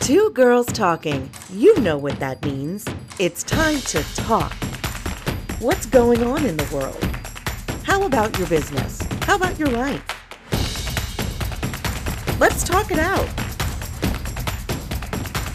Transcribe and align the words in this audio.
Two 0.00 0.30
girls 0.30 0.66
talking. 0.66 1.28
You 1.50 1.78
know 1.80 1.98
what 1.98 2.20
that 2.20 2.44
means. 2.44 2.84
It's 3.18 3.42
time 3.42 3.80
to 3.80 4.02
talk. 4.14 4.52
What's 5.58 5.86
going 5.86 6.22
on 6.22 6.44
in 6.44 6.56
the 6.56 6.68
world? 6.72 7.02
How 7.82 8.04
about 8.06 8.38
your 8.38 8.46
business? 8.46 9.02
How 9.22 9.34
about 9.34 9.58
your 9.58 9.68
life? 9.68 10.02
Let's 12.38 12.62
talk 12.62 12.92
it 12.92 13.00
out. 13.00 13.26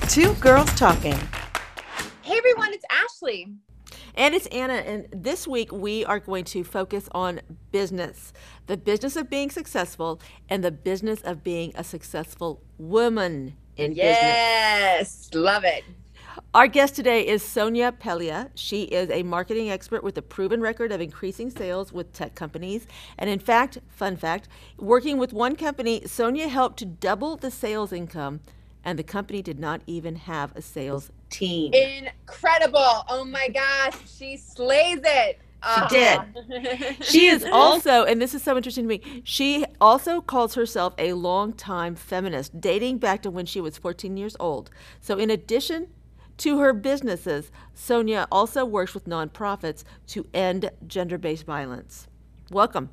Two 0.10 0.34
girls 0.42 0.74
talking. 0.74 1.18
Hey 2.22 2.38
everyone, 2.38 2.74
it's 2.74 2.86
Ashley. 2.92 3.54
And 4.16 4.36
it's 4.36 4.48
Anna, 4.48 4.74
and 4.74 5.08
this 5.14 5.48
week 5.48 5.72
we 5.72 6.04
are 6.04 6.20
going 6.20 6.44
to 6.46 6.66
focus 6.66 7.08
on 7.14 7.40
business 7.72 8.34
the 8.68 8.76
business 8.78 9.16
of 9.16 9.30
being 9.30 9.50
successful 9.50 10.22
and 10.50 10.64
the 10.64 10.72
business 10.72 11.22
of 11.22 11.44
being 11.44 11.72
a 11.76 11.84
successful 11.84 12.62
woman 12.78 13.56
in 13.78 13.94
yes, 13.94 15.28
business. 15.28 15.34
love 15.34 15.64
it. 15.64 15.84
Our 16.54 16.68
guest 16.68 16.96
today 16.96 17.26
is 17.26 17.42
Sonia 17.44 17.94
Pelia. 17.94 18.50
She 18.56 18.84
is 18.84 19.10
a 19.10 19.24
marketing 19.24 19.70
expert 19.70 20.04
with 20.04 20.18
a 20.18 20.22
proven 20.22 20.60
record 20.60 20.92
of 20.92 21.00
increasing 21.00 21.50
sales 21.50 21.94
with 21.94 22.12
tech 22.12 22.36
companies. 22.36 22.88
And 23.18 23.30
in 23.30 23.40
fact, 23.40 23.78
fun 23.88 24.18
fact, 24.18 24.50
working 24.78 25.18
with 25.18 25.32
one 25.32 25.56
company, 25.56 26.06
Sonia 26.06 26.50
helped 26.50 26.80
to 26.80 26.86
double 26.86 27.38
the 27.38 27.52
sales 27.52 27.94
income, 27.94 28.42
and 28.84 29.00
the 29.00 29.04
company 29.04 29.42
did 29.42 29.60
not 29.60 29.82
even 29.88 30.16
have 30.16 30.56
a 30.56 30.62
sales 30.62 31.10
team. 31.30 31.74
Incredible. 31.74 33.06
Oh 33.10 33.24
my 33.24 33.48
gosh, 33.48 33.98
she 34.06 34.36
slays 34.36 35.00
it. 35.04 35.40
She 35.64 35.70
uh-huh. 35.70 36.26
did. 36.34 37.04
she 37.06 37.28
is 37.28 37.46
also, 37.46 38.04
and 38.04 38.20
this 38.20 38.34
is 38.34 38.42
so 38.42 38.58
interesting 38.58 38.86
to 38.86 38.88
me, 38.88 39.22
she 39.24 39.64
also 39.80 40.20
calls 40.20 40.56
herself 40.56 40.96
a 40.98 41.14
longtime 41.14 41.96
feminist, 41.96 42.60
dating 42.60 42.98
back 42.98 43.22
to 43.22 43.30
when 43.30 43.46
she 43.46 43.62
was 43.62 43.78
14 43.78 44.18
years 44.18 44.36
old. 44.40 44.72
So, 45.02 45.20
in 45.20 45.30
addition 45.30 45.88
to 46.38 46.58
her 46.58 46.74
businesses, 46.74 47.52
Sonia 47.76 48.28
also 48.32 48.66
works 48.66 48.96
with 48.96 49.06
nonprofits 49.06 49.84
to 50.08 50.26
end 50.34 50.72
gender 50.88 51.20
based 51.20 51.46
violence. 51.46 52.08
Welcome. 52.50 52.90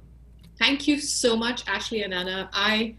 Thank 0.59 0.87
you 0.87 1.01
so 1.01 1.37
much, 1.37 1.67
Ashley 1.67 2.03
and 2.03 2.13
Anna. 2.13 2.51
I 2.53 2.97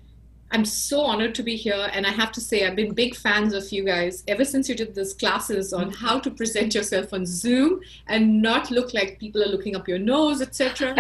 I'm 0.52 0.66
so 0.66 1.02
honored 1.02 1.36
to 1.36 1.44
be 1.44 1.56
here. 1.56 1.90
And 1.94 2.08
I 2.08 2.12
have 2.12 2.32
to 2.34 2.42
say, 2.42 2.66
I've 2.66 2.76
been 2.76 2.94
big 2.94 3.16
fans 3.16 3.54
of 3.54 3.72
you 3.72 3.84
guys 3.84 4.24
ever 4.28 4.44
since 4.44 4.68
you 4.68 4.76
did 4.76 4.96
these 4.96 5.14
classes 5.14 5.74
on 5.74 5.92
how 5.92 6.20
to 6.20 6.32
present 6.32 6.74
yourself 6.74 7.14
on 7.14 7.26
Zoom 7.26 7.82
and 8.08 8.42
not 8.42 8.72
look 8.72 8.94
like 8.94 9.20
people 9.20 9.44
are 9.44 9.48
looking 9.48 9.76
up 9.76 9.88
your 9.88 10.00
nose, 10.00 10.42
etc. 10.42 10.96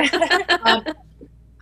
um, 0.63 0.83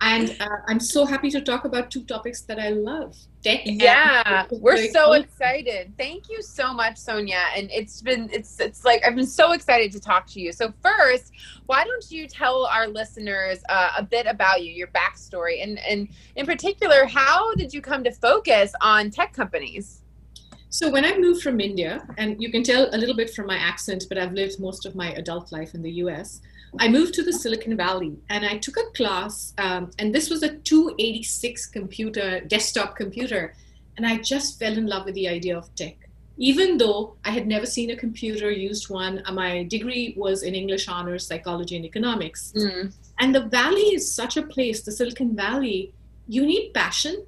and 0.00 0.36
uh, 0.40 0.48
I'm 0.68 0.78
so 0.78 1.04
happy 1.04 1.30
to 1.30 1.40
talk 1.40 1.64
about 1.64 1.90
two 1.90 2.04
topics 2.04 2.42
that 2.42 2.58
I 2.58 2.68
love. 2.68 3.16
Tech 3.42 3.60
yeah, 3.64 4.46
we're 4.50 4.90
so 4.92 5.12
excited. 5.14 5.92
Thank 5.98 6.28
you 6.28 6.40
so 6.42 6.72
much, 6.72 6.96
Sonia. 6.96 7.40
And 7.56 7.68
it's 7.72 8.00
been 8.00 8.30
it's 8.32 8.60
it's 8.60 8.84
like 8.84 9.04
I've 9.04 9.16
been 9.16 9.26
so 9.26 9.52
excited 9.52 9.90
to 9.92 10.00
talk 10.00 10.26
to 10.28 10.40
you. 10.40 10.52
So 10.52 10.72
first, 10.82 11.32
why 11.66 11.84
don't 11.84 12.10
you 12.10 12.28
tell 12.28 12.66
our 12.66 12.86
listeners 12.86 13.58
uh, 13.68 13.90
a 13.98 14.02
bit 14.02 14.26
about 14.26 14.62
you, 14.62 14.72
your 14.72 14.88
backstory, 14.88 15.62
and 15.62 15.78
and 15.80 16.08
in 16.36 16.46
particular, 16.46 17.06
how 17.06 17.54
did 17.54 17.74
you 17.74 17.80
come 17.80 18.04
to 18.04 18.12
focus 18.12 18.72
on 18.80 19.10
tech 19.10 19.32
companies? 19.32 20.02
So 20.70 20.90
when 20.90 21.04
I 21.04 21.16
moved 21.16 21.42
from 21.42 21.60
India, 21.60 22.06
and 22.18 22.40
you 22.42 22.50
can 22.50 22.62
tell 22.62 22.94
a 22.94 22.98
little 22.98 23.16
bit 23.16 23.30
from 23.30 23.46
my 23.46 23.56
accent, 23.56 24.04
but 24.08 24.18
I've 24.18 24.32
lived 24.32 24.60
most 24.60 24.84
of 24.84 24.94
my 24.94 25.12
adult 25.12 25.50
life 25.50 25.74
in 25.74 25.80
the 25.82 25.92
U.S. 25.92 26.42
I 26.78 26.88
moved 26.88 27.14
to 27.14 27.22
the 27.22 27.32
Silicon 27.32 27.76
Valley 27.76 28.16
and 28.28 28.44
I 28.44 28.58
took 28.58 28.76
a 28.76 28.90
class, 28.94 29.54
um, 29.58 29.90
and 29.98 30.14
this 30.14 30.28
was 30.30 30.42
a 30.42 30.56
286 30.56 31.66
computer, 31.66 32.40
desktop 32.40 32.96
computer, 32.96 33.54
and 33.96 34.06
I 34.06 34.18
just 34.18 34.58
fell 34.58 34.76
in 34.76 34.86
love 34.86 35.06
with 35.06 35.14
the 35.14 35.28
idea 35.28 35.56
of 35.56 35.74
tech. 35.74 35.96
Even 36.36 36.78
though 36.78 37.16
I 37.24 37.30
had 37.30 37.48
never 37.48 37.66
seen 37.66 37.90
a 37.90 37.96
computer, 37.96 38.50
used 38.50 38.90
one, 38.90 39.22
uh, 39.26 39.32
my 39.32 39.64
degree 39.64 40.14
was 40.16 40.44
in 40.44 40.54
English 40.54 40.86
honors, 40.86 41.26
psychology, 41.26 41.74
and 41.74 41.84
economics. 41.84 42.52
Mm. 42.56 42.92
And 43.18 43.34
the 43.34 43.46
Valley 43.46 43.94
is 43.94 44.12
such 44.12 44.36
a 44.36 44.42
place, 44.42 44.82
the 44.82 44.92
Silicon 44.92 45.34
Valley, 45.34 45.92
you 46.28 46.46
need 46.46 46.72
passion 46.74 47.26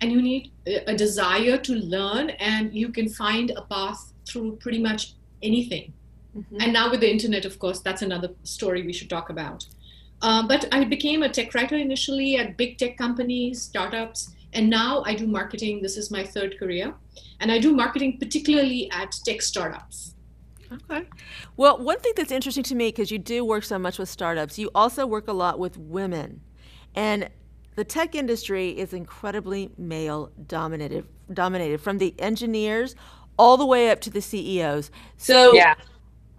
and 0.00 0.12
you 0.12 0.22
need 0.22 0.52
a 0.66 0.94
desire 0.94 1.56
to 1.56 1.74
learn, 1.74 2.30
and 2.30 2.74
you 2.74 2.88
can 2.88 3.08
find 3.08 3.52
a 3.56 3.62
path 3.62 4.12
through 4.26 4.56
pretty 4.56 4.80
much 4.80 5.14
anything. 5.42 5.92
Mm-hmm. 6.36 6.60
And 6.60 6.72
now 6.72 6.90
with 6.90 7.00
the 7.00 7.10
internet, 7.10 7.44
of 7.44 7.58
course, 7.58 7.80
that's 7.80 8.02
another 8.02 8.30
story 8.42 8.82
we 8.82 8.92
should 8.92 9.10
talk 9.10 9.30
about. 9.30 9.66
Uh, 10.22 10.46
but 10.46 10.72
I 10.72 10.84
became 10.84 11.22
a 11.22 11.28
tech 11.28 11.54
writer 11.54 11.76
initially 11.76 12.36
at 12.36 12.56
big 12.56 12.78
tech 12.78 12.96
companies, 12.96 13.60
startups, 13.60 14.34
and 14.52 14.70
now 14.70 15.02
I 15.04 15.14
do 15.14 15.26
marketing. 15.26 15.82
This 15.82 15.96
is 15.96 16.10
my 16.10 16.24
third 16.24 16.58
career. 16.58 16.94
And 17.40 17.50
I 17.50 17.58
do 17.58 17.74
marketing 17.74 18.18
particularly 18.18 18.90
at 18.92 19.12
tech 19.24 19.42
startups. 19.42 20.14
Okay. 20.72 21.06
Well, 21.56 21.78
one 21.78 21.98
thing 22.00 22.12
that's 22.16 22.30
interesting 22.30 22.62
to 22.64 22.74
me, 22.74 22.88
because 22.88 23.10
you 23.10 23.18
do 23.18 23.44
work 23.44 23.64
so 23.64 23.78
much 23.78 23.98
with 23.98 24.08
startups, 24.08 24.58
you 24.58 24.70
also 24.74 25.06
work 25.06 25.28
a 25.28 25.32
lot 25.32 25.58
with 25.58 25.76
women. 25.76 26.40
And 26.94 27.28
the 27.74 27.84
tech 27.84 28.14
industry 28.14 28.70
is 28.70 28.92
incredibly 28.92 29.70
male 29.76 30.30
dominated 30.46 31.06
dominated 31.32 31.80
from 31.80 31.96
the 31.96 32.14
engineers 32.18 32.94
all 33.38 33.56
the 33.56 33.64
way 33.64 33.90
up 33.90 34.00
to 34.02 34.10
the 34.10 34.20
CEOs. 34.20 34.90
So 35.16 35.54
yeah. 35.54 35.74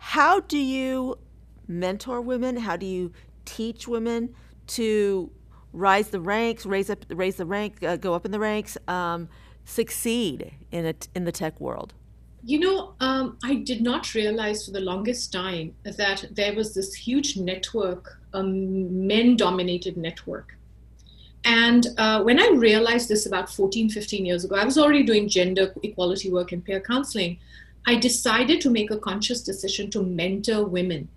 How 0.06 0.42
do 0.42 0.58
you 0.58 1.18
mentor 1.66 2.22
women? 2.22 2.58
How 2.58 2.76
do 2.76 2.86
you 2.86 3.14
teach 3.46 3.88
women 3.88 4.36
to 4.68 5.32
rise 5.72 6.10
the 6.10 6.20
ranks, 6.20 6.66
raise 6.66 6.90
up, 6.90 7.06
raise 7.10 7.38
the 7.38 7.46
rank, 7.46 7.82
uh, 7.82 7.96
go 7.96 8.14
up 8.14 8.26
in 8.26 8.32
the 8.32 8.38
ranks, 8.38 8.78
um, 8.90 9.30
succeed 9.64 10.54
in 10.72 10.86
a, 10.86 10.94
in 11.16 11.24
the 11.24 11.32
tech 11.32 11.60
world? 11.60 11.94
You 12.44 12.60
know, 12.60 12.94
um, 13.00 13.38
I 13.46 13.56
did 13.56 13.82
not 13.82 14.14
realize 14.14 14.66
for 14.66 14.72
the 14.72 14.82
longest 14.82 15.32
time 15.32 15.74
that 15.84 16.26
there 16.30 16.54
was 16.54 16.76
this 16.76 16.94
huge 16.94 17.38
network, 17.38 18.20
a 18.34 18.40
um, 18.40 19.08
men 19.08 19.38
dominated 19.38 19.96
network. 19.96 20.58
And 21.46 21.88
uh, 21.98 22.22
when 22.24 22.40
I 22.40 22.50
realized 22.56 23.08
this 23.08 23.26
about 23.26 23.50
14, 23.50 23.90
15 23.90 24.26
years 24.26 24.44
ago, 24.44 24.58
I 24.58 24.66
was 24.66 24.78
already 24.78 25.04
doing 25.04 25.30
gender 25.30 25.74
equality 25.82 26.30
work 26.30 26.52
and 26.52 26.64
peer 26.64 26.82
counseling. 26.82 27.40
I 27.86 27.96
decided 27.96 28.62
to 28.62 28.70
make 28.70 28.92
a 28.92 28.98
conscious 28.98 29.42
decision 29.42 29.90
to 29.92 30.04
mentor 30.04 30.66
women. 30.66 31.10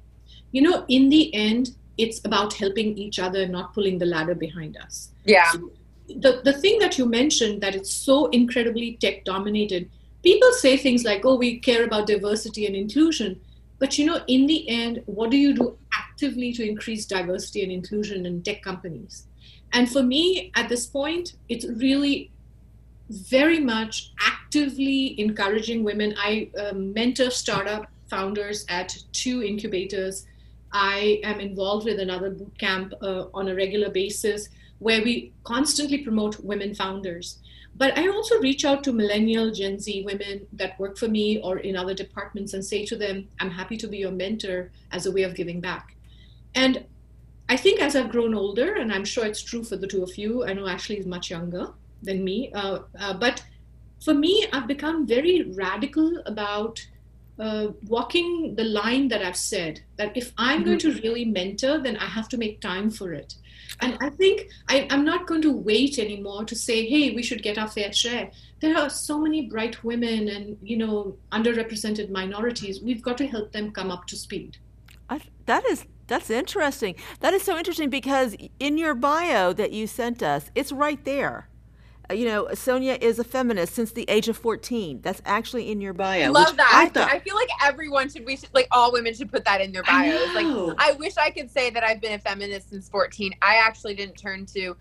You 0.53 0.63
know, 0.63 0.85
in 0.89 1.09
the 1.09 1.35
end, 1.35 1.71
it's 1.99 2.21
about 2.25 2.55
helping 2.55 2.97
each 2.99 3.19
other, 3.19 3.47
not 3.47 3.75
pulling 3.75 3.99
the 3.99 4.07
ladder 4.07 4.35
behind 4.35 4.77
us. 4.77 5.11
Yeah. 5.25 5.51
So 5.53 5.71
the, 6.09 6.41
the 6.45 6.53
thing 6.53 6.79
that 6.81 6.99
you 6.99 7.07
mentioned 7.07 7.63
that 7.63 7.75
it's 7.75 7.93
so 7.93 8.27
incredibly 8.27 8.97
tech 9.01 9.25
dominated, 9.25 9.91
people 10.23 10.53
say 10.53 10.77
things 10.77 11.05
like, 11.05 11.25
oh, 11.25 11.37
we 11.37 11.59
care 11.59 11.85
about 11.85 12.07
diversity 12.07 12.67
and 12.67 12.77
inclusion. 12.77 13.41
But 13.79 13.99
you 13.99 14.07
know, 14.07 14.23
in 14.27 14.47
the 14.47 14.69
end, 14.69 15.03
what 15.07 15.31
do 15.31 15.37
you 15.37 15.55
do 15.55 15.77
actively 15.95 16.53
to 16.55 16.69
increase 16.69 17.07
diversity 17.07 17.63
and 17.63 17.73
inclusion 17.73 18.27
in 18.27 18.43
tech 18.43 18.63
companies? 18.63 19.27
And 19.73 19.91
for 19.91 20.03
me, 20.03 20.53
at 20.55 20.69
this 20.69 20.87
point, 20.87 21.35
it's 21.49 21.67
really 21.67 22.31
very 23.09 23.61
much 23.61 24.13
actively 24.21 25.19
encouraging 25.21 25.85
women. 25.85 26.15
I 26.19 26.51
um, 26.59 26.93
mentor 26.93 27.31
startup 27.31 27.87
founders 28.09 28.65
at 28.69 28.97
two 29.13 29.43
incubators. 29.43 30.27
I 30.73 31.21
am 31.23 31.41
involved 31.41 31.87
with 31.87 32.01
another 32.01 32.31
boot 32.31 32.59
camp 32.59 32.93
uh, 33.03 33.27
on 33.33 33.49
a 33.49 33.55
regular 33.55 33.91
basis 33.91 34.49
where 34.79 35.03
we 35.03 35.33
constantly 35.45 35.99
promote 35.99 36.43
women 36.45 36.75
founders. 36.75 37.39
But 37.79 37.97
I 37.99 38.09
also 38.09 38.41
reach 38.41 38.65
out 38.65 38.83
to 38.85 38.93
millennial 38.93 39.51
Gen 39.51 39.79
Z 39.79 40.03
women 40.05 40.47
that 40.55 40.79
work 40.79 40.97
for 40.97 41.09
me 41.09 41.41
or 41.43 41.59
in 41.59 41.77
other 41.77 41.95
departments 41.95 42.55
and 42.55 42.65
say 42.65 42.87
to 42.87 42.97
them, 42.97 43.29
I'm 43.39 43.51
happy 43.51 43.77
to 43.77 43.87
be 43.87 43.99
your 43.99 44.13
mentor 44.13 44.71
as 44.93 45.07
a 45.07 45.13
way 45.13 45.25
of 45.25 45.35
giving 45.35 45.61
back. 45.61 45.95
And 46.55 46.85
I 47.49 47.57
think 47.57 47.81
as 47.81 47.95
I've 47.95 48.11
grown 48.11 48.35
older, 48.35 48.77
and 48.77 48.93
I'm 48.93 49.05
sure 49.05 49.27
it's 49.27 49.43
true 49.43 49.63
for 49.63 49.77
the 49.77 49.87
two 49.87 50.03
of 50.03 50.17
you, 50.17 50.45
I 50.45 50.55
know 50.55 50.67
Ashley 50.67 50.99
is 50.99 51.07
much 51.07 51.31
younger, 51.31 51.69
than 52.03 52.25
me. 52.25 52.53
Uh, 52.55 52.81
uh, 52.99 53.15
but 53.15 53.43
for 54.03 54.15
me, 54.15 54.47
I've 54.53 54.67
become 54.67 55.07
very 55.07 55.53
radical 55.55 56.23
about 56.27 56.85
uh, 57.39 57.69
walking 57.87 58.55
the 58.57 58.65
line 58.65 59.09
that 59.09 59.23
I've 59.23 59.37
said 59.37 59.81
that 59.97 60.17
if 60.17 60.33
I'm 60.39 60.61
mm-hmm. 60.61 60.65
going 60.67 60.79
to 60.81 61.01
really 61.03 61.25
mentor, 61.25 61.79
then 61.79 61.97
I 61.99 62.07
have 62.07 62.29
to 62.31 62.39
make 62.39 62.61
time 62.61 62.91
for 62.91 63.13
it. 63.13 63.35
And 63.81 63.99
I 64.01 64.11
think 64.11 64.49
I, 64.69 64.87
I'm 64.91 65.05
not 65.05 65.27
going 65.27 65.43
to 65.43 65.53
wait 65.53 65.99
anymore 65.99 66.45
to 66.45 66.55
say, 66.55 66.87
hey, 66.87 67.15
we 67.15 67.23
should 67.23 67.43
get 67.43 67.59
our 67.59 67.69
fair 67.69 67.93
share. 67.93 68.31
There 68.61 68.77
are 68.77 68.89
so 68.89 69.19
many 69.19 69.49
bright 69.49 69.85
women 69.85 70.29
and, 70.29 70.57
you 70.63 70.79
know, 70.79 71.17
underrepresented 71.33 72.11
minorities. 72.11 72.81
We've 72.81 73.03
got 73.03 73.19
to 73.19 73.27
help 73.27 73.53
them 73.53 73.71
come 73.73 73.91
up 73.91 74.07
to 74.07 74.17
speed. 74.17 74.57
I, 75.11 75.21
that 75.45 75.65
is 75.67 75.85
that's 76.07 76.31
interesting. 76.31 76.95
That 77.21 77.35
is 77.35 77.43
so 77.43 77.59
interesting 77.59 77.91
because 77.91 78.37
in 78.61 78.79
your 78.79 78.95
bio 78.95 79.53
that 79.53 79.73
you 79.73 79.87
sent 79.87 80.23
us, 80.23 80.51
it's 80.55 80.71
right 80.73 81.05
there. 81.05 81.49
Uh, 82.11 82.15
you 82.15 82.27
know, 82.27 82.49
Sonia 82.55 82.99
is 83.01 83.19
a 83.19 83.25
feminist 83.25 83.75
since 83.75 83.93
the 83.93 84.05
age 84.09 84.29
of 84.29 84.37
14. 84.37 85.01
That's 85.03 85.23
actually 85.25 85.71
in 85.71 85.81
your 85.81 85.93
bio. 85.93 86.31
Love 86.31 86.57
that. 86.57 86.71
I, 86.73 86.89
thought, 86.89 87.11
I, 87.11 87.19
feel 87.19 87.35
like 87.35 87.49
everyone 87.65 88.09
should, 88.09 88.25
we 88.25 88.37
should, 88.37 88.53
like 88.55 88.69
all 88.71 88.93
women 88.93 89.15
should 89.15 89.31
put 89.31 89.45
that 89.45 89.61
in 89.61 89.73
their 89.73 89.83
bios. 89.83 90.31
I 90.31 90.43
like, 90.43 90.77
I 90.79 90.93
wish 90.93 91.17
I 91.17 91.31
could 91.31 91.51
say 91.51 91.71
that 91.71 91.83
I've 91.83 92.01
been 92.01 92.13
a 92.13 92.19
feminist 92.19 92.71
since 92.71 92.89
14. 92.89 93.35
I 93.43 93.57
actually 93.57 93.95
didn't 93.95 94.17
turn 94.17 94.47
to 94.47 94.77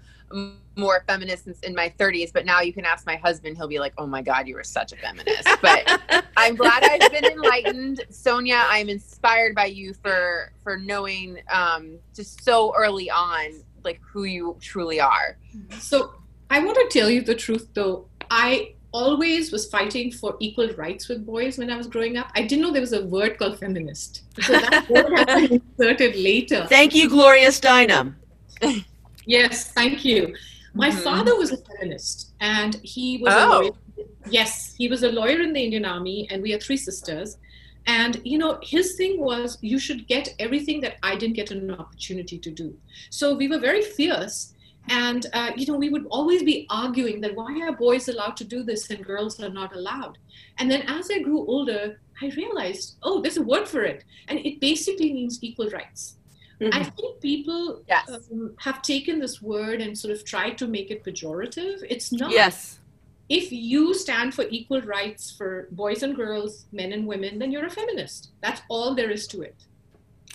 more 0.76 1.04
feminist 1.08 1.48
in 1.64 1.76
my 1.76 1.94
30s, 1.98 2.34
but 2.34 2.46
now 2.46 2.62
you 2.62 2.74
can 2.74 2.86
ask 2.86 3.06
my 3.06 3.16
husband, 3.16 3.56
he'll 3.58 3.68
be 3.68 3.80
like, 3.80 3.94
"Oh 3.98 4.08
my 4.08 4.22
god, 4.22 4.48
you 4.48 4.56
were 4.56 4.64
such 4.64 4.92
a 4.92 4.96
feminist." 4.98 5.48
But 5.62 6.02
I'm 6.38 6.56
glad 6.56 6.84
I've 6.84 7.12
been 7.12 7.26
enlightened, 7.26 8.02
Sonia. 8.10 8.66
I'm 8.68 8.90
inspired 8.90 9.56
by 9.56 9.66
you 9.66 9.94
for 9.94 10.52
for 10.64 10.78
knowing 10.78 11.40
um, 11.50 12.00
just 12.14 12.44
so 12.44 12.74
early 12.76 13.10
on 13.10 13.64
like 13.84 14.02
who 14.02 14.24
you 14.24 14.58
truly 14.60 15.00
are. 15.00 15.38
So 15.80 16.16
I 16.50 16.60
want 16.64 16.78
to 16.78 17.00
tell 17.00 17.10
you 17.10 17.22
the 17.22 17.36
truth, 17.36 17.68
though. 17.74 18.08
I 18.30 18.76
always 18.92 19.52
was 19.52 19.68
fighting 19.70 20.10
for 20.10 20.38
equal 20.40 20.70
rights 20.78 21.10
with 21.10 21.26
boys 21.26 21.58
when 21.58 21.70
I 21.70 21.76
was 21.76 21.88
growing 21.88 22.16
up. 22.18 22.32
I 22.34 22.44
didn't 22.44 22.62
know 22.62 22.72
there 22.72 22.82
was 22.82 22.94
a 22.94 23.06
word 23.06 23.38
called 23.38 23.60
feminist. 23.60 24.22
So 24.42 24.54
that 24.54 24.90
word 24.90 25.20
has 25.20 25.50
been 25.50 25.62
inserted 25.78 26.16
later. 26.16 26.66
Thank 26.70 26.96
you, 26.96 27.10
Gloria 27.10 27.50
Steinem. 27.50 28.16
yes, 29.26 29.72
thank 29.72 30.06
you. 30.06 30.34
My 30.74 30.90
mm-hmm. 30.90 31.00
father 31.00 31.38
was 31.38 31.52
a 31.52 31.58
feminist, 31.58 32.32
and 32.40 32.76
he 32.84 33.18
was 33.18 33.34
oh. 33.34 33.40
a 33.40 33.50
lawyer. 33.64 33.72
Yes, 34.30 34.74
he 34.78 34.88
was 34.88 35.04
a 35.04 35.12
lawyer 35.12 35.42
in 35.42 35.54
the 35.54 35.64
Indian 35.64 35.86
Army, 35.86 36.28
and 36.32 36.42
we 36.42 36.54
are 36.54 36.60
three 36.60 36.78
sisters. 36.78 37.38
And 37.88 38.20
you 38.24 38.38
know, 38.38 38.60
his 38.64 38.96
thing 38.96 39.20
was 39.20 39.58
you 39.62 39.78
should 39.78 40.08
get 40.08 40.34
everything 40.40 40.82
that 40.82 40.98
I 41.04 41.16
didn't 41.16 41.36
get 41.36 41.52
an 41.52 41.70
opportunity 41.72 42.38
to 42.40 42.50
do. 42.50 42.76
So 43.10 43.36
we 43.36 43.48
were 43.48 43.60
very 43.60 43.82
fierce 43.82 44.54
and 44.90 45.26
uh, 45.34 45.52
you 45.56 45.66
know 45.66 45.78
we 45.78 45.90
would 45.90 46.06
always 46.10 46.44
be 46.44 46.68
arguing 46.70 47.22
that 47.22 47.36
why 47.36 47.60
are 47.62 47.72
boys 47.72 48.08
allowed 48.08 48.38
to 48.38 48.44
do 48.44 48.64
this 48.64 48.90
and 48.90 49.06
girls 49.06 49.40
are 49.40 49.50
not 49.50 49.76
allowed? 49.76 50.18
And 50.58 50.70
then 50.70 50.84
as 50.88 51.10
i 51.12 51.20
grew 51.20 51.46
older 51.46 52.00
i 52.22 52.28
realized 52.38 52.98
oh 53.04 53.22
there's 53.22 53.38
a 53.38 53.42
word 53.42 53.68
for 53.68 53.84
it. 53.84 54.04
And 54.28 54.40
it 54.40 54.60
basically 54.60 55.14
means 55.14 55.40
equal 55.42 55.70
rights. 55.70 56.18
Mm-hmm. 56.62 56.74
i 56.74 56.84
think 56.86 57.20
people 57.20 57.84
yes. 57.86 58.08
um, 58.10 58.56
have 58.60 58.82
taken 58.82 59.20
this 59.20 59.42
word 59.42 59.82
and 59.82 59.98
sort 59.98 60.14
of 60.14 60.24
tried 60.24 60.58
to 60.60 60.68
make 60.68 60.90
it 60.90 61.04
pejorative. 61.04 61.84
It's 61.90 62.14
not 62.14 62.32
yes. 62.32 62.80
if 63.28 63.52
you 63.52 63.94
stand 63.94 64.34
for 64.34 64.46
equal 64.50 64.82
rights 64.82 65.32
for 65.38 65.68
boys 65.72 66.02
and 66.02 66.16
girls 66.16 66.66
men 66.72 66.94
and 66.94 67.06
women 67.06 67.40
then 67.40 67.52
you're 67.52 67.66
a 67.66 67.70
feminist. 67.70 68.30
That's 68.42 68.62
all 68.70 68.96
there 68.96 69.12
is 69.12 69.28
to 69.28 69.42
it. 69.42 69.66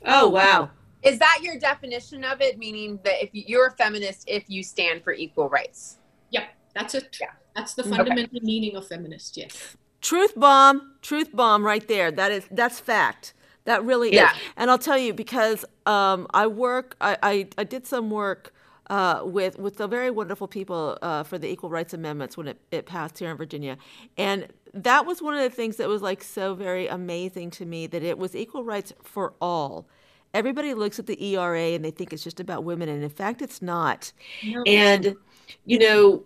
Oh 0.05 0.29
wow 0.29 0.71
is 1.03 1.19
that 1.19 1.39
your 1.43 1.59
definition 1.59 2.25
of 2.25 2.41
it? 2.41 2.59
Meaning 2.59 2.99
that 3.05 3.23
if 3.23 3.31
you're 3.33 3.67
a 3.67 3.73
feminist, 3.73 4.25
if 4.29 4.45
you 4.49 4.63
stand 4.63 5.03
for 5.03 5.13
equal 5.13 5.49
rights? 5.49 5.99
Yep, 6.31 6.45
that's 6.75 6.95
it. 6.95 7.17
Yeah. 7.21 7.29
That's 7.55 7.75
the 7.75 7.83
fundamental 7.83 8.37
okay. 8.37 8.47
meaning 8.47 8.77
of 8.77 8.87
feminist. 8.87 9.37
Yes. 9.37 9.77
Truth 10.01 10.35
bomb, 10.37 10.95
truth 11.03 11.35
bomb, 11.35 11.65
right 11.65 11.87
there. 11.89 12.11
That 12.11 12.33
is 12.33 12.47
that's 12.51 12.81
fact. 12.81 13.35
That 13.65 13.85
really 13.85 14.15
yeah. 14.15 14.33
is. 14.33 14.39
And 14.57 14.71
I'll 14.71 14.79
tell 14.79 14.97
you 14.97 15.13
because 15.13 15.65
um, 15.85 16.27
I 16.31 16.47
work. 16.47 16.97
I, 17.01 17.19
I, 17.23 17.49
I 17.59 17.65
did 17.65 17.87
some 17.87 18.11
work. 18.11 18.53
Uh, 18.89 19.23
with 19.25 19.57
with 19.57 19.77
the 19.77 19.87
very 19.87 20.11
wonderful 20.11 20.49
people 20.49 20.99
uh, 21.01 21.23
for 21.23 21.39
the 21.39 21.47
Equal 21.47 21.71
Rights 21.71 21.95
Amendments 21.95 22.37
when 22.37 22.49
it, 22.49 22.61
it 22.73 22.87
passed 22.87 23.21
here 23.21 23.31
in 23.31 23.37
Virginia, 23.37 23.79
and 24.19 24.49
that 24.75 25.07
was 25.07 25.23
one 25.23 25.37
of 25.37 25.41
the 25.41 25.55
things 25.55 25.77
that 25.77 25.87
was 25.87 26.03
like 26.03 26.25
so 26.25 26.55
very 26.55 26.89
amazing 26.89 27.53
to 27.53 27.65
me 27.65 27.87
that 27.87 28.03
it 28.03 28.19
was 28.19 28.35
equal 28.35 28.65
rights 28.65 28.93
for 29.01 29.35
all 29.41 29.87
everybody 30.35 30.75
looks 30.75 30.99
at 30.99 31.07
the 31.07 31.23
ERA 31.23 31.75
and 31.75 31.85
they 31.85 31.91
think 31.91 32.13
it's 32.13 32.25
just 32.25 32.41
about 32.41 32.65
women, 32.65 32.89
and 32.89 33.03
in 33.03 33.11
fact, 33.11 33.43
it's 33.43 33.61
not. 33.63 34.13
No. 34.45 34.63
And 34.67 35.17
you 35.65 35.79
know, 35.79 36.25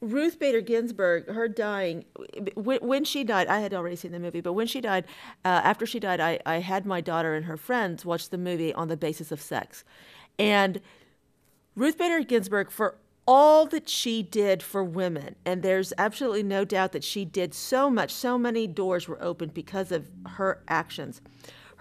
Ruth 0.00 0.38
Bader 0.38 0.60
Ginsburg, 0.60 1.28
her 1.28 1.48
dying, 1.48 2.04
when, 2.54 2.78
when, 2.80 3.04
she 3.04 3.24
died, 3.24 3.48
I 3.48 3.60
had 3.60 3.72
already 3.72 3.96
seen 3.96 4.12
the 4.12 4.18
movie, 4.18 4.40
but 4.40 4.52
when 4.52 4.66
she 4.66 4.80
died, 4.80 5.04
uh, 5.44 5.60
after 5.64 5.86
she 5.86 5.98
died, 5.98 6.20
I, 6.20 6.40
I 6.44 6.56
had 6.56 6.84
my 6.84 7.00
daughter 7.00 7.34
and 7.34 7.46
her 7.46 7.56
friends 7.56 8.04
watch 8.04 8.28
the 8.28 8.38
movie 8.38 8.74
on 8.74 8.88
the 8.88 8.96
basis 8.96 9.32
of 9.32 9.40
sex. 9.40 9.84
And 10.38 10.80
Ruth 11.74 11.96
Bader 11.96 12.22
Ginsburg, 12.22 12.70
for 12.70 12.96
all 13.26 13.64
that 13.66 13.88
she 13.88 14.22
did 14.22 14.62
for 14.62 14.84
women, 14.84 15.36
and 15.44 15.62
there's 15.62 15.92
absolutely 15.96 16.42
no 16.42 16.64
doubt 16.64 16.92
that 16.92 17.04
she 17.04 17.24
did 17.24 17.54
so 17.54 17.88
much, 17.88 18.12
so 18.12 18.36
many 18.36 18.66
doors 18.66 19.08
were 19.08 19.22
opened 19.22 19.54
because 19.54 19.90
of 19.90 20.10
her 20.36 20.62
actions. 20.68 21.22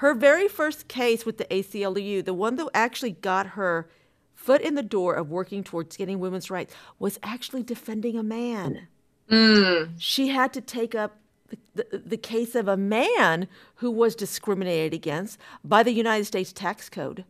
Her 0.03 0.13
very 0.13 0.49
first 0.49 0.89
case 0.89 1.25
with 1.25 1.37
the 1.37 1.45
ACLU, 1.45 2.25
the 2.25 2.33
one 2.33 2.57
that 2.57 2.67
actually 2.73 3.11
got 3.11 3.45
her 3.55 3.87
foot 4.35 4.59
in 4.59 4.75
the 4.75 4.83
door 4.83 5.13
of 5.13 5.29
working 5.29 5.63
towards 5.63 5.95
getting 5.95 6.19
women's 6.19 6.51
rights, 6.51 6.75
was 6.99 7.17
actually 7.23 7.63
defending 7.63 8.17
a 8.17 8.21
man. 8.21 8.89
Mm. 9.31 9.93
She 9.97 10.27
had 10.27 10.51
to 10.55 10.59
take 10.59 10.93
up 10.93 11.19
the, 11.47 11.87
the, 11.89 11.97
the, 11.99 12.17
case 12.17 12.53
of 12.53 12.67
a 12.67 12.75
man 12.75 13.47
who 13.75 13.89
was 13.89 14.13
discriminated 14.13 14.93
against 14.93 15.39
by 15.63 15.83
the 15.83 15.93
United 15.93 16.25
States 16.25 16.51
tax 16.51 16.89
code 16.89 17.23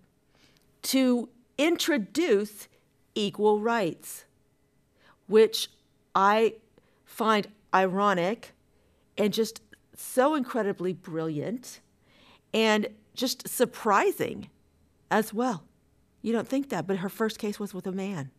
to 0.82 1.30
introduce 1.60 2.68
equal 3.14 3.60
rights, 3.60 4.26
which 5.28 5.70
I 6.16 6.56
find 7.06 7.50
ironic 7.72 8.54
and 9.16 9.32
just 9.32 9.62
so 9.96 10.34
incredibly 10.34 10.94
brilliant 10.94 11.80
and 12.54 12.88
just 13.14 13.48
surprising 13.48 14.50
as 15.10 15.34
well. 15.34 15.64
You 16.22 16.32
don't 16.34 16.48
think 16.48 16.70
that, 16.70 16.88
but 16.88 16.98
her 16.98 17.10
first 17.10 17.38
case 17.38 17.60
was 17.60 17.74
with 17.74 17.86
a 17.88 17.92
man. 17.92 18.32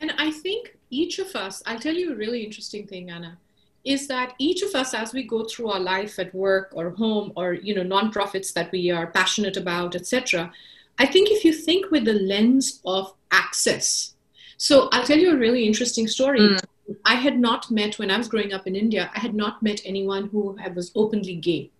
And 0.00 0.12
I 0.18 0.30
think 0.30 0.76
each 0.90 1.18
of 1.18 1.34
us, 1.36 1.62
I'll 1.66 1.78
tell 1.78 1.94
you 1.94 2.12
a 2.12 2.16
really 2.16 2.42
interesting 2.42 2.86
thing, 2.86 3.10
Anna, 3.10 3.38
is 3.84 4.08
that 4.08 4.34
each 4.38 4.62
of 4.62 4.74
us, 4.74 4.94
as 4.94 5.12
we 5.12 5.22
go 5.22 5.44
through 5.44 5.70
our 5.70 5.80
life 5.80 6.18
at 6.18 6.34
work 6.34 6.70
or 6.74 6.90
home 6.90 7.32
or 7.36 7.54
you 7.54 7.74
know 7.74 7.82
nonprofits 7.82 8.52
that 8.52 8.70
we 8.72 8.90
are 8.90 9.06
passionate 9.08 9.56
about, 9.56 9.94
etc. 9.94 10.52
I 10.98 11.06
think 11.06 11.30
if 11.30 11.44
you 11.44 11.52
think 11.52 11.90
with 11.90 12.04
the 12.04 12.14
lens 12.14 12.80
of 12.84 13.12
access, 13.30 14.14
so 14.56 14.88
I'll 14.92 15.04
tell 15.04 15.18
you 15.18 15.32
a 15.32 15.38
really 15.38 15.64
interesting 15.64 16.06
story. 16.06 16.40
Mm. 16.40 16.60
I 17.04 17.14
had 17.14 17.38
not 17.38 17.70
met 17.70 17.98
when 17.98 18.10
I 18.10 18.18
was 18.18 18.28
growing 18.28 18.52
up 18.52 18.66
in 18.66 18.76
India. 18.76 19.10
I 19.14 19.20
had 19.20 19.34
not 19.34 19.62
met 19.62 19.80
anyone 19.84 20.28
who 20.28 20.56
was 20.74 20.92
openly 20.94 21.36
gay. 21.36 21.70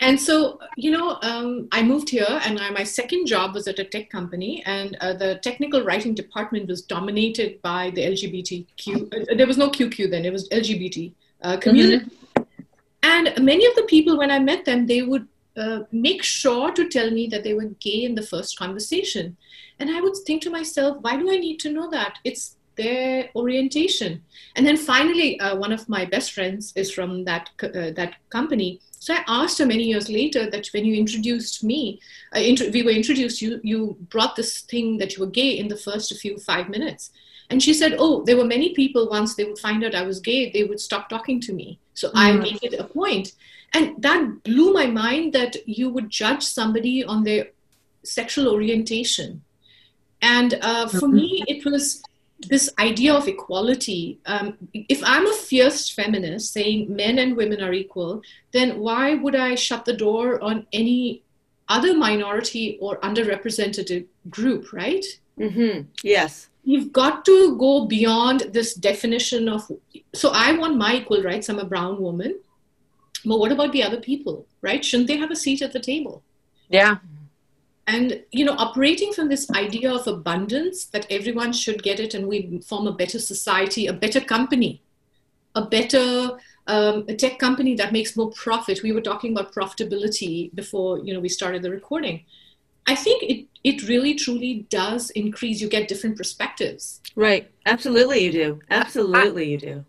And 0.00 0.20
so, 0.20 0.58
you 0.76 0.90
know, 0.90 1.18
um, 1.22 1.68
I 1.70 1.82
moved 1.82 2.10
here, 2.10 2.40
and 2.44 2.58
I, 2.58 2.70
my 2.70 2.82
second 2.82 3.26
job 3.26 3.54
was 3.54 3.68
at 3.68 3.78
a 3.78 3.84
tech 3.84 4.10
company, 4.10 4.62
and 4.66 4.96
uh, 5.00 5.12
the 5.12 5.36
technical 5.36 5.84
writing 5.84 6.14
department 6.14 6.68
was 6.68 6.82
dominated 6.82 7.62
by 7.62 7.90
the 7.90 8.02
LGBTQ. 8.02 9.30
Uh, 9.30 9.34
there 9.36 9.46
was 9.46 9.56
no 9.56 9.70
QQ 9.70 10.10
then; 10.10 10.24
it 10.24 10.32
was 10.32 10.48
LGBT 10.48 11.12
uh, 11.42 11.56
community. 11.58 12.06
Mm-hmm. 12.06 12.42
And 13.04 13.44
many 13.44 13.66
of 13.66 13.74
the 13.76 13.82
people, 13.82 14.18
when 14.18 14.30
I 14.30 14.38
met 14.40 14.64
them, 14.64 14.86
they 14.86 15.02
would 15.02 15.28
uh, 15.56 15.80
make 15.92 16.22
sure 16.22 16.72
to 16.72 16.88
tell 16.88 17.10
me 17.10 17.28
that 17.28 17.44
they 17.44 17.54
were 17.54 17.70
gay 17.80 18.02
in 18.02 18.16
the 18.16 18.22
first 18.22 18.58
conversation, 18.58 19.36
and 19.78 19.90
I 19.90 20.00
would 20.00 20.16
think 20.26 20.42
to 20.42 20.50
myself, 20.50 20.98
why 21.02 21.16
do 21.16 21.30
I 21.30 21.36
need 21.36 21.60
to 21.60 21.72
know 21.72 21.88
that? 21.90 22.18
It's 22.24 22.56
their 22.76 23.30
orientation. 23.36 24.22
And 24.56 24.66
then 24.66 24.76
finally, 24.76 25.38
uh, 25.40 25.56
one 25.56 25.72
of 25.72 25.88
my 25.88 26.04
best 26.04 26.32
friends 26.32 26.72
is 26.74 26.90
from 26.90 27.24
that 27.24 27.50
uh, 27.62 27.92
that 27.94 28.16
company. 28.30 28.80
So 29.04 29.12
I 29.12 29.22
asked 29.28 29.58
her 29.58 29.66
many 29.66 29.84
years 29.84 30.08
later 30.08 30.48
that 30.48 30.68
when 30.68 30.86
you 30.86 30.94
introduced 30.94 31.62
me, 31.62 32.00
uh, 32.34 32.38
int- 32.38 32.72
we 32.72 32.82
were 32.82 32.90
introduced, 32.90 33.42
you 33.42 33.60
you 33.62 33.98
brought 34.08 34.34
this 34.34 34.62
thing 34.62 34.96
that 34.96 35.14
you 35.14 35.20
were 35.22 35.30
gay 35.30 35.50
in 35.58 35.68
the 35.68 35.76
first 35.76 36.16
few 36.18 36.38
five 36.38 36.70
minutes. 36.70 37.10
And 37.50 37.62
she 37.62 37.74
said, 37.74 37.96
"Oh, 37.98 38.24
there 38.24 38.38
were 38.38 38.46
many 38.56 38.72
people 38.72 39.10
once 39.10 39.34
they 39.34 39.44
would 39.44 39.58
find 39.58 39.84
out 39.84 39.94
I 39.94 40.06
was 40.06 40.20
gay, 40.20 40.50
they 40.50 40.64
would 40.64 40.80
stop 40.80 41.10
talking 41.10 41.38
to 41.42 41.52
me. 41.52 41.78
So 41.92 42.08
mm-hmm. 42.08 42.18
I 42.18 42.32
make 42.32 42.62
it 42.62 42.80
a 42.80 42.84
point." 42.84 43.32
And 43.74 44.00
that 44.00 44.42
blew 44.42 44.72
my 44.72 44.86
mind 44.86 45.34
that 45.34 45.54
you 45.68 45.90
would 45.90 46.08
judge 46.08 46.42
somebody 46.42 47.04
on 47.04 47.24
their 47.24 47.48
sexual 48.04 48.48
orientation. 48.48 49.42
And 50.22 50.54
uh, 50.62 50.88
for 50.88 51.08
mm-hmm. 51.08 51.16
me, 51.16 51.44
it 51.46 51.66
was 51.66 52.02
this 52.44 52.70
idea 52.78 53.12
of 53.14 53.28
equality 53.28 54.18
um, 54.26 54.56
if 54.74 55.02
i'm 55.04 55.26
a 55.26 55.32
fierce 55.34 55.90
feminist 55.90 56.52
saying 56.52 56.94
men 56.94 57.18
and 57.18 57.36
women 57.36 57.62
are 57.62 57.72
equal 57.72 58.22
then 58.52 58.78
why 58.78 59.14
would 59.14 59.34
i 59.34 59.54
shut 59.54 59.84
the 59.84 59.96
door 59.96 60.42
on 60.42 60.66
any 60.72 61.22
other 61.68 61.96
minority 61.96 62.78
or 62.80 62.98
underrepresented 63.00 64.06
group 64.30 64.72
right? 64.72 65.04
Mm-hmm. 65.38 65.82
yes. 66.02 66.48
You've 66.66 66.92
got 66.92 67.26
to 67.26 67.58
go 67.58 67.84
beyond 67.86 68.48
this 68.52 68.74
definition 68.74 69.48
of 69.48 69.70
so 70.14 70.30
i 70.32 70.52
want 70.52 70.76
my 70.76 70.96
equal 70.96 71.22
rights. 71.22 71.48
I'm 71.48 71.58
a 71.58 71.64
brown 71.64 72.00
woman. 72.00 72.40
But 73.26 73.38
what 73.38 73.52
about 73.52 73.72
the 73.72 73.82
other 73.82 74.00
people 74.00 74.46
right? 74.62 74.84
Shouldn't 74.84 75.08
they 75.08 75.16
have 75.18 75.30
a 75.30 75.36
seat 75.36 75.62
at 75.62 75.72
the 75.72 75.80
table? 75.80 76.22
Yeah 76.68 76.98
and 77.86 78.22
you 78.30 78.44
know 78.44 78.54
operating 78.58 79.12
from 79.12 79.28
this 79.28 79.50
idea 79.50 79.92
of 79.92 80.06
abundance 80.06 80.86
that 80.86 81.06
everyone 81.10 81.52
should 81.52 81.82
get 81.82 82.00
it 82.00 82.14
and 82.14 82.26
we 82.26 82.60
form 82.66 82.86
a 82.86 82.92
better 82.92 83.18
society 83.18 83.86
a 83.86 83.92
better 83.92 84.20
company 84.20 84.82
a 85.54 85.64
better 85.64 86.38
um, 86.66 87.04
a 87.08 87.14
tech 87.14 87.38
company 87.38 87.74
that 87.76 87.92
makes 87.92 88.16
more 88.16 88.30
profit. 88.30 88.82
We 88.82 88.92
were 88.92 89.00
talking 89.00 89.32
about 89.32 89.54
profitability 89.54 90.54
before 90.54 90.98
you 90.98 91.12
know 91.12 91.20
we 91.20 91.28
started 91.28 91.62
the 91.62 91.70
recording. 91.70 92.24
I 92.86 92.94
think 92.94 93.22
it 93.22 93.46
it 93.62 93.88
really 93.88 94.14
truly 94.14 94.66
does 94.70 95.10
increase. 95.10 95.60
You 95.60 95.68
get 95.68 95.88
different 95.88 96.16
perspectives. 96.16 97.00
Right. 97.16 97.50
Absolutely 97.66 98.24
you 98.24 98.32
do. 98.32 98.60
Absolutely 98.70 99.50
you 99.52 99.58
do 99.58 99.84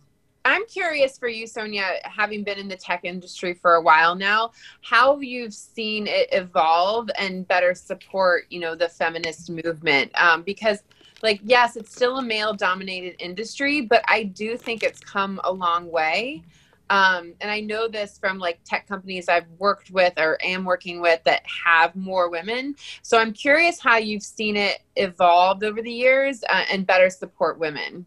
I'm 0.45 0.65
curious 0.67 1.17
for 1.17 1.27
you, 1.27 1.47
Sonia, 1.47 1.95
having 2.03 2.43
been 2.43 2.59
in 2.59 2.67
the 2.67 2.75
tech 2.75 3.01
industry 3.03 3.55
for 3.55 3.75
a 3.75 3.81
while 3.81 4.13
now, 4.13 4.51
how 4.81 5.19
you've 5.19 5.55
seen 5.55 6.05
it 6.05 6.29
evolve 6.31 7.09
and 7.17 7.47
better 7.47 7.73
support, 7.73 8.45
you 8.49 8.59
know, 8.59 8.75
the 8.75 8.87
feminist 8.87 9.49
movement. 9.49 10.11
Um, 10.13 10.43
because 10.43 10.83
like 11.23 11.39
yes 11.43 11.75
it's 11.77 11.95
still 11.95 12.17
a 12.17 12.21
male 12.21 12.53
dominated 12.53 13.15
industry 13.23 13.79
but 13.79 14.03
i 14.07 14.21
do 14.21 14.57
think 14.57 14.83
it's 14.83 14.99
come 14.99 15.39
a 15.45 15.51
long 15.51 15.89
way. 15.89 16.43
Um, 16.89 17.33
and 17.41 17.49
i 17.49 17.61
know 17.61 17.87
this 17.87 18.19
from 18.19 18.37
like 18.37 18.59
tech 18.63 18.87
companies 18.87 19.27
i've 19.27 19.49
worked 19.57 19.89
with 19.89 20.13
or 20.17 20.37
am 20.43 20.65
working 20.65 21.01
with 21.01 21.23
that 21.23 21.41
have 21.47 21.95
more 21.95 22.29
women. 22.29 22.75
So 23.01 23.17
i'm 23.17 23.33
curious 23.33 23.79
how 23.79 23.97
you've 23.97 24.23
seen 24.23 24.55
it 24.55 24.81
evolved 24.97 25.63
over 25.63 25.81
the 25.81 25.91
years 25.91 26.43
uh, 26.49 26.65
and 26.69 26.85
better 26.85 27.09
support 27.09 27.57
women 27.57 28.05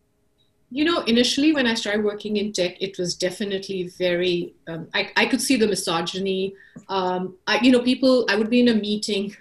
you 0.70 0.84
know 0.84 1.00
initially 1.02 1.52
when 1.52 1.66
i 1.66 1.74
started 1.74 2.04
working 2.04 2.36
in 2.36 2.52
tech 2.52 2.80
it 2.80 2.98
was 2.98 3.14
definitely 3.14 3.88
very 3.98 4.54
um, 4.68 4.86
I, 4.94 5.10
I 5.16 5.26
could 5.26 5.40
see 5.40 5.56
the 5.56 5.66
misogyny. 5.66 6.54
Um, 6.88 7.36
I, 7.46 7.58
you 7.60 7.72
know 7.72 7.80
people 7.80 8.26
i 8.28 8.36
would 8.36 8.50
be 8.50 8.60
in 8.60 8.68
a 8.68 8.74
meeting 8.74 9.34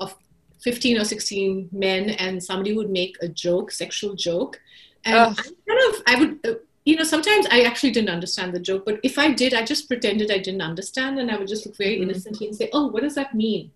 of 0.00 0.14
15 0.62 0.98
or 0.98 1.04
16 1.04 1.68
men 1.72 2.10
and 2.10 2.42
somebody 2.42 2.72
would 2.74 2.90
make 2.90 3.16
a 3.22 3.28
joke 3.28 3.72
sexual 3.72 4.14
joke. 4.14 4.60
And 5.04 5.16
I 5.16 5.34
kind 5.34 5.94
of 5.94 6.02
i 6.06 6.14
would 6.18 6.46
uh, 6.46 6.58
you 6.84 6.96
know 6.96 7.04
sometimes 7.04 7.46
i 7.50 7.62
actually 7.62 7.90
didn't 7.90 8.10
understand 8.10 8.54
the 8.54 8.60
joke 8.60 8.84
but 8.84 9.00
if 9.02 9.18
i 9.18 9.30
did 9.30 9.54
i 9.54 9.62
just 9.64 9.86
pretended 9.86 10.30
i 10.30 10.38
didn't 10.38 10.62
understand 10.62 11.18
and 11.18 11.30
i 11.30 11.36
would 11.36 11.48
just 11.48 11.64
look 11.66 11.76
very 11.76 11.94
mm-hmm. 11.94 12.10
innocently 12.10 12.46
and 12.46 12.56
say 12.56 12.68
oh 12.72 12.86
what 12.86 13.02
does 13.02 13.14
that 13.14 13.34
mean? 13.34 13.70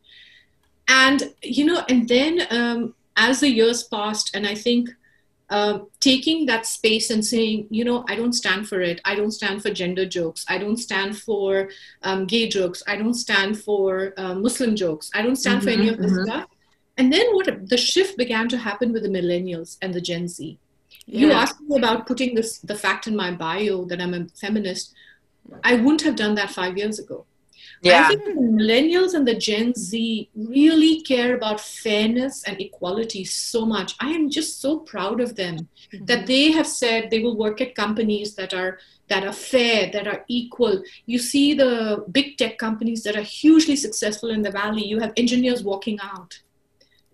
And 0.88 1.34
you 1.42 1.64
know 1.64 1.84
and 1.88 2.08
then 2.08 2.46
um, 2.50 2.94
as 3.16 3.40
the 3.40 3.48
years 3.48 3.82
passed 3.84 4.34
and 4.34 4.46
i 4.46 4.54
think 4.54 4.90
uh, 5.54 5.78
taking 6.00 6.46
that 6.46 6.66
space 6.66 7.10
and 7.10 7.24
saying, 7.24 7.68
you 7.70 7.84
know, 7.84 8.04
I 8.08 8.16
don't 8.16 8.32
stand 8.32 8.68
for 8.68 8.80
it. 8.80 9.00
I 9.04 9.14
don't 9.14 9.30
stand 9.30 9.62
for 9.62 9.70
gender 9.70 10.04
jokes. 10.04 10.44
I 10.48 10.58
don't 10.58 10.78
stand 10.78 11.16
for 11.16 11.70
um, 12.02 12.26
gay 12.26 12.48
jokes. 12.48 12.82
I 12.88 12.96
don't 12.96 13.14
stand 13.14 13.60
for 13.66 14.14
uh, 14.16 14.34
Muslim 14.34 14.74
jokes. 14.74 15.12
I 15.14 15.22
don't 15.22 15.36
stand 15.36 15.58
mm-hmm, 15.60 15.68
for 15.68 15.78
any 15.78 15.88
of 15.90 15.98
this 15.98 16.10
mm-hmm. 16.10 16.24
stuff. 16.24 16.46
And 16.98 17.12
then 17.12 17.26
what 17.36 17.68
the 17.68 17.76
shift 17.76 18.18
began 18.18 18.48
to 18.48 18.58
happen 18.58 18.92
with 18.92 19.04
the 19.04 19.08
millennials 19.08 19.78
and 19.80 19.94
the 19.94 20.00
Gen 20.00 20.26
Z. 20.26 20.58
Yeah. 21.06 21.20
You 21.20 21.30
asked 21.30 21.60
me 21.60 21.76
about 21.76 22.08
putting 22.08 22.34
this 22.34 22.58
the 22.58 22.74
fact 22.74 23.06
in 23.06 23.14
my 23.14 23.30
bio 23.30 23.84
that 23.84 24.00
I'm 24.00 24.14
a 24.14 24.26
feminist. 24.40 24.92
I 25.62 25.76
wouldn't 25.76 26.02
have 26.02 26.16
done 26.16 26.34
that 26.34 26.50
five 26.50 26.76
years 26.76 26.98
ago. 26.98 27.26
Yeah. 27.84 28.04
I 28.04 28.08
think 28.08 28.24
the 28.24 28.40
millennials 28.40 29.12
and 29.12 29.28
the 29.28 29.34
Gen 29.34 29.74
Z 29.74 30.30
really 30.34 31.02
care 31.02 31.34
about 31.34 31.60
fairness 31.60 32.42
and 32.44 32.58
equality 32.58 33.24
so 33.24 33.66
much. 33.66 33.94
I 34.00 34.08
am 34.08 34.30
just 34.30 34.62
so 34.62 34.78
proud 34.78 35.20
of 35.20 35.36
them 35.36 35.56
mm-hmm. 35.58 36.06
that 36.06 36.26
they 36.26 36.50
have 36.52 36.66
said 36.66 37.10
they 37.10 37.18
will 37.18 37.36
work 37.36 37.60
at 37.60 37.74
companies 37.74 38.34
that 38.36 38.54
are 38.54 38.78
that 39.08 39.22
are 39.22 39.34
fair, 39.34 39.90
that 39.92 40.06
are 40.06 40.24
equal. 40.28 40.82
You 41.04 41.18
see 41.18 41.52
the 41.52 42.06
big 42.10 42.38
tech 42.38 42.56
companies 42.56 43.02
that 43.02 43.16
are 43.16 43.28
hugely 43.40 43.76
successful 43.76 44.30
in 44.30 44.40
the 44.40 44.50
valley. 44.50 44.86
You 44.86 44.98
have 45.00 45.12
engineers 45.18 45.62
walking 45.62 45.98
out. 46.00 46.40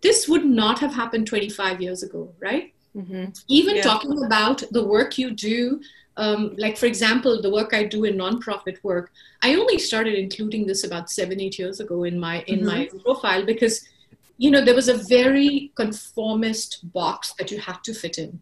This 0.01 0.29
would 0.29 0.45
not 0.45 0.79
have 0.79 0.95
happened 0.95 1.27
25 1.27 1.81
years 1.83 2.05
ago, 2.05 2.33
right? 2.39 2.73
Mm-hmm. 2.97 3.25
Even 3.49 3.77
yeah. 3.77 3.83
talking 3.83 4.25
about 4.25 4.63
the 4.71 4.85
work 4.85 5.19
you 5.19 5.33
do 5.33 5.81
um, 6.21 6.55
like 6.59 6.77
for 6.77 6.87
example 6.87 7.41
the 7.41 7.51
work 7.51 7.73
i 7.73 7.83
do 7.83 8.05
in 8.05 8.17
nonprofit 8.17 8.83
work 8.85 9.11
i 9.43 9.55
only 9.55 9.79
started 9.79 10.15
including 10.15 10.67
this 10.67 10.85
about 10.85 11.11
seven 11.11 11.41
eight 11.41 11.59
years 11.59 11.81
ago 11.81 12.05
in 12.05 12.21
my 12.21 12.43
in 12.43 12.59
mm-hmm. 12.59 12.67
my 12.67 12.91
profile 13.05 13.45
because 13.45 13.89
you 14.37 14.51
know 14.51 14.63
there 14.65 14.75
was 14.75 14.89
a 14.89 14.99
very 15.17 15.73
conformist 15.75 16.93
box 16.93 17.35
that 17.39 17.51
you 17.51 17.59
had 17.59 17.83
to 17.83 17.95
fit 17.95 18.19
in 18.19 18.41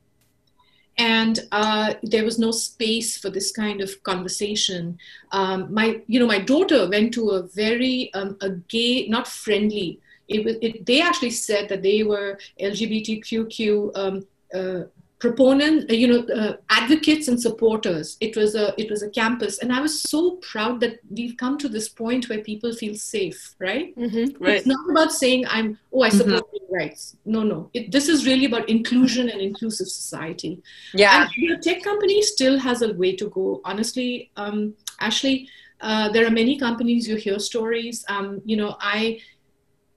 and 1.00 1.47
uh, 1.52 1.94
there 2.02 2.25
was 2.25 2.40
no 2.40 2.50
space 2.50 3.16
for 3.16 3.30
this 3.30 3.52
kind 3.52 3.80
of 3.80 4.02
conversation 4.02 4.99
um, 5.30 5.73
my 5.73 6.00
you 6.08 6.18
know 6.18 6.26
my 6.26 6.40
daughter 6.40 6.88
went 6.88 7.14
to 7.14 7.30
a 7.30 7.42
very 7.49 8.12
um, 8.14 8.37
a 8.40 8.50
gay 8.76 9.06
not 9.08 9.28
friendly 9.28 10.00
it 10.26 10.44
was 10.44 10.56
it, 10.61 10.85
they 10.85 11.00
actually 11.00 11.30
said 11.30 11.68
that 11.68 11.82
they 11.82 12.02
were 12.02 12.38
lgbtq 12.61 13.90
um, 13.94 14.26
uh, 14.52 14.82
proponent 15.18 15.90
uh, 15.90 15.94
you 15.94 16.06
know 16.06 16.34
uh, 16.34 16.56
advocates 16.70 17.28
and 17.28 17.40
supporters. 17.40 18.16
It 18.20 18.37
was 18.37 18.54
a 18.54 18.75
it 18.80 18.90
was 18.90 19.02
a 19.02 19.10
campus. 19.10 19.58
And 19.58 19.72
i 19.72 19.80
was 19.80 20.02
so 20.02 20.37
proud 20.37 20.80
that 20.80 20.98
we've 21.10 21.37
come 21.37 21.58
to 21.58 21.68
this 21.68 21.88
point 21.88 22.28
where 22.28 22.40
people 22.40 22.72
feel 22.72 22.94
safe 22.94 23.54
right, 23.58 23.96
mm-hmm, 23.96 24.42
right. 24.42 24.56
it's 24.56 24.66
not 24.66 24.90
about 24.90 25.12
saying 25.12 25.44
i'm 25.48 25.78
oh 25.92 26.02
i 26.02 26.08
support 26.08 26.44
mm-hmm. 26.44 26.75
rights. 26.75 27.16
No 27.25 27.42
no. 27.42 27.70
It, 27.75 27.90
this 27.90 28.08
is 28.08 28.26
really 28.26 28.44
about 28.44 28.68
inclusion 28.68 29.28
and 29.28 29.40
inclusive 29.40 29.88
society. 29.88 30.62
Yeah. 30.94 31.28
And 31.37 31.50
the 31.50 31.62
tech 31.62 31.82
company 31.82 32.22
still 32.22 32.58
has 32.58 32.82
a 32.82 32.92
way 32.92 33.16
to 33.16 33.28
go. 33.30 33.60
Honestly 33.64 34.30
um, 34.37 34.75
ashley 35.00 35.48
uh, 35.80 36.08
there 36.10 36.26
are 36.26 36.30
many 36.30 36.58
companies. 36.58 37.06
You 37.08 37.16
hear 37.16 37.38
stories. 37.38 38.04
Um, 38.08 38.40
you 38.44 38.56
know 38.56 38.76
i 38.80 39.20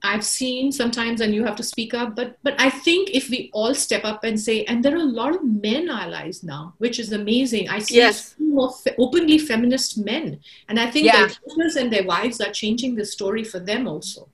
I've 0.04 0.24
seen 0.24 0.72
sometimes, 0.72 1.20
and 1.20 1.34
you 1.34 1.44
have 1.44 1.56
to 1.56 1.62
speak 1.62 1.94
up. 1.94 2.16
But 2.16 2.36
but 2.42 2.60
I 2.60 2.70
think 2.70 3.10
if 3.10 3.30
we 3.30 3.50
all 3.52 3.74
step 3.74 4.04
up 4.04 4.24
and 4.24 4.38
say, 4.38 4.64
and 4.64 4.84
there 4.84 4.94
are 4.94 5.00
a 5.00 5.04
lot 5.04 5.34
of 5.34 5.44
men 5.44 5.88
allies 5.88 6.42
now, 6.42 6.74
which 6.78 6.98
is 6.98 7.12
amazing. 7.12 7.68
I 7.68 7.78
see 7.78 7.96
yes. 7.96 8.34
more 8.38 8.72
fe- 8.72 8.94
openly 8.98 9.38
feminist 9.38 9.98
men, 9.98 10.40
and 10.68 10.80
I 10.80 10.90
think 10.90 11.06
yeah. 11.06 11.18
their 11.18 11.28
husbands 11.46 11.76
and 11.76 11.92
their 11.92 12.04
wives 12.04 12.40
are 12.40 12.52
changing 12.52 12.96
the 12.96 13.04
story 13.04 13.44
for 13.44 13.60
them 13.60 13.86
also. 13.86 14.28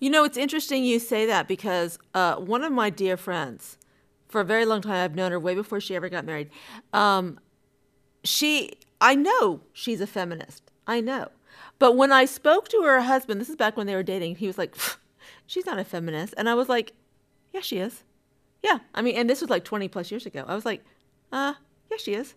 You 0.00 0.10
know, 0.10 0.24
it's 0.24 0.36
interesting 0.36 0.84
you 0.84 0.98
say 0.98 1.26
that 1.26 1.48
because 1.48 1.98
uh, 2.14 2.36
one 2.36 2.62
of 2.62 2.72
my 2.72 2.88
dear 2.88 3.16
friends, 3.16 3.76
for 4.28 4.40
a 4.40 4.44
very 4.44 4.64
long 4.64 4.82
time, 4.82 5.04
I've 5.04 5.16
known 5.16 5.32
her 5.32 5.40
way 5.40 5.54
before 5.54 5.80
she 5.80 5.96
ever 5.96 6.08
got 6.08 6.24
married. 6.24 6.50
Um, 6.92 7.40
she, 8.22 8.78
I 9.00 9.14
know 9.14 9.62
she's 9.72 10.00
a 10.00 10.06
feminist. 10.06 10.70
I 10.86 11.00
know. 11.00 11.28
But 11.78 11.96
when 11.96 12.12
I 12.12 12.24
spoke 12.24 12.68
to 12.68 12.82
her 12.82 13.00
husband, 13.00 13.40
this 13.40 13.48
is 13.48 13.56
back 13.56 13.76
when 13.76 13.86
they 13.86 13.94
were 13.94 14.02
dating, 14.02 14.36
he 14.36 14.46
was 14.46 14.58
like, 14.58 14.76
she's 15.46 15.66
not 15.66 15.78
a 15.78 15.84
feminist. 15.84 16.34
And 16.36 16.48
I 16.48 16.54
was 16.54 16.68
like, 16.68 16.92
yeah, 17.52 17.60
she 17.60 17.78
is. 17.78 18.02
Yeah. 18.62 18.78
I 18.94 19.02
mean, 19.02 19.16
and 19.16 19.30
this 19.30 19.40
was 19.40 19.50
like 19.50 19.64
20 19.64 19.88
plus 19.88 20.10
years 20.10 20.26
ago. 20.26 20.44
I 20.46 20.54
was 20.54 20.64
like, 20.64 20.84
uh, 21.32 21.54
yeah, 21.90 21.96
she 21.98 22.14
is. 22.14 22.34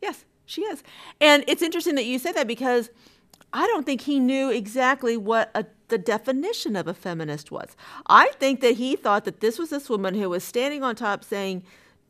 Yes, 0.00 0.24
she 0.44 0.62
is. 0.62 0.82
And 1.20 1.44
it's 1.46 1.62
interesting 1.62 1.94
that 1.94 2.04
you 2.04 2.18
said 2.18 2.32
that 2.32 2.46
because 2.46 2.90
I 3.52 3.66
don't 3.66 3.84
think 3.86 4.02
he 4.02 4.18
knew 4.18 4.50
exactly 4.50 5.16
what 5.16 5.50
a, 5.54 5.66
the 5.88 5.98
definition 5.98 6.76
of 6.76 6.86
a 6.86 6.94
feminist 6.94 7.50
was. 7.50 7.76
I 8.06 8.30
think 8.38 8.60
that 8.60 8.76
he 8.76 8.96
thought 8.96 9.24
that 9.24 9.40
this 9.40 9.58
was 9.58 9.70
this 9.70 9.88
woman 9.88 10.14
who 10.14 10.30
was 10.30 10.42
standing 10.44 10.82
on 10.82 10.96
top 10.96 11.24
saying, 11.24 11.62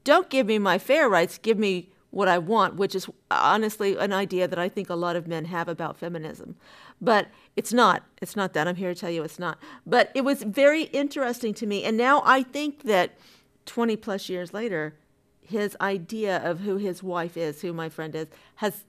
don't 0.05 0.31
give 0.31 0.47
me 0.47 0.59
my 0.59 0.79
fair 0.79 1.09
rights, 1.09 1.39
give 1.39 1.59
me 1.59 1.91
what 2.13 2.29
I 2.29 2.37
want, 2.37 2.77
which 2.77 2.95
is 2.95 3.09
honestly 3.31 3.97
an 3.97 4.13
idea 4.13 4.47
that 4.47 4.59
I 4.59 4.69
think 4.69 4.91
a 4.91 4.95
lot 4.95 5.17
of 5.17 5.27
men 5.27 5.47
have 5.47 5.67
about 5.67 5.97
feminism. 5.97 6.57
But 7.01 7.29
it's 7.57 7.73
not. 7.73 8.05
It's 8.21 8.37
not 8.37 8.53
that. 8.53 8.69
I'm 8.69 8.77
here 8.77 8.93
to 8.93 9.01
tell 9.01 9.11
you 9.11 9.23
it's 9.25 9.39
not. 9.39 9.59
But 9.87 10.13
it 10.15 10.21
was 10.21 10.43
very 10.43 10.85
interesting 10.85 11.55
to 11.55 11.67
me. 11.67 11.85
And 11.85 11.97
now 11.97 12.23
I 12.25 12.43
think 12.43 12.83
that 12.83 13.19
20 13.65 13.97
plus 13.97 14.29
years 14.29 14.53
later, 14.53 14.95
his 15.41 15.75
idea 15.81 16.37
of 16.45 16.61
who 16.61 16.77
his 16.77 17.03
wife 17.03 17.37
is, 17.37 17.63
who 17.63 17.73
my 17.73 17.89
friend 17.89 18.15
is, 18.15 18.29
has 18.57 18.85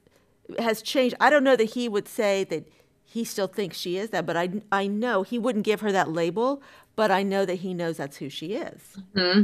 has 0.60 0.82
changed. 0.82 1.16
I 1.22 1.30
don't 1.30 1.46
know 1.46 1.56
that 1.56 1.72
he 1.72 1.88
would 1.88 2.10
say 2.10 2.44
that 2.46 2.68
he 3.06 3.24
still 3.24 3.48
thinks 3.48 3.78
she 3.78 3.98
is 3.98 4.10
that, 4.10 4.26
but 4.26 4.36
I 4.36 4.62
I 4.70 4.88
know 4.88 5.24
he 5.24 5.40
wouldn't 5.40 5.64
give 5.64 5.80
her 5.80 5.94
that 5.94 6.12
label, 6.12 6.62
but 6.98 7.10
I 7.10 7.24
know 7.24 7.46
that 7.46 7.56
he 7.56 7.74
knows 7.74 7.98
that's 7.98 8.18
who 8.18 8.30
she 8.30 8.48
is. 8.54 8.98
Mm-hmm. 9.16 9.44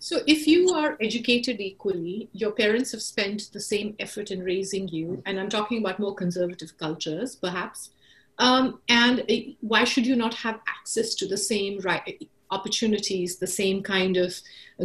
So, 0.00 0.20
if 0.26 0.46
you 0.46 0.70
are 0.70 0.96
educated 1.00 1.60
equally, 1.60 2.28
your 2.32 2.52
parents 2.52 2.92
have 2.92 3.02
spent 3.02 3.50
the 3.52 3.60
same 3.60 3.96
effort 3.98 4.30
in 4.30 4.42
raising 4.42 4.86
you, 4.88 5.22
and 5.26 5.40
I'm 5.40 5.48
talking 5.48 5.78
about 5.78 5.98
more 5.98 6.14
conservative 6.14 6.76
cultures, 6.78 7.34
perhaps. 7.34 7.90
Um, 8.38 8.80
and 8.88 9.24
why 9.60 9.84
should 9.84 10.06
you 10.06 10.14
not 10.14 10.34
have 10.34 10.60
access 10.68 11.14
to 11.16 11.26
the 11.26 11.36
same 11.36 11.80
right 11.80 12.22
opportunities, 12.50 13.36
the 13.36 13.46
same 13.46 13.82
kind 13.82 14.16
of 14.16 14.34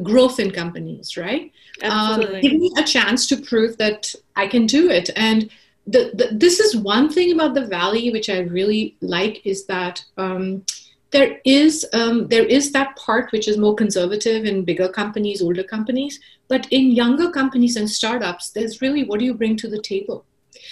growth 0.01 0.39
in 0.39 0.51
companies, 0.51 1.15
right? 1.17 1.51
Um, 1.83 2.21
give 2.41 2.53
me 2.53 2.71
a 2.77 2.83
chance 2.83 3.27
to 3.27 3.37
prove 3.37 3.77
that 3.77 4.13
I 4.35 4.47
can 4.47 4.65
do 4.65 4.89
it. 4.89 5.11
And 5.15 5.49
the, 5.85 6.11
the, 6.13 6.29
this 6.35 6.59
is 6.59 6.75
one 6.75 7.09
thing 7.09 7.31
about 7.31 7.53
the 7.53 7.65
Valley 7.65 8.09
which 8.11 8.29
I 8.29 8.39
really 8.39 8.97
like 9.01 9.45
is 9.45 9.65
that. 9.67 10.03
Um, 10.17 10.65
there 11.13 11.39
is 11.45 11.85
um, 11.93 12.27
there 12.27 12.43
is 12.43 12.71
that 12.71 12.95
part 12.97 13.31
which 13.31 13.47
is 13.47 13.57
more 13.57 13.75
conservative 13.75 14.45
in 14.45 14.65
bigger 14.65 14.89
companies, 14.89 15.41
older 15.41 15.63
companies, 15.63 16.19
but 16.47 16.67
in 16.71 16.91
younger 16.91 17.29
companies 17.29 17.77
and 17.77 17.89
startups, 17.89 18.49
there's 18.49 18.81
really 18.81 19.03
what 19.03 19.19
do 19.19 19.25
you 19.25 19.35
bring 19.35 19.55
to 19.57 19.69
the 19.69 19.81
table. 19.81 20.25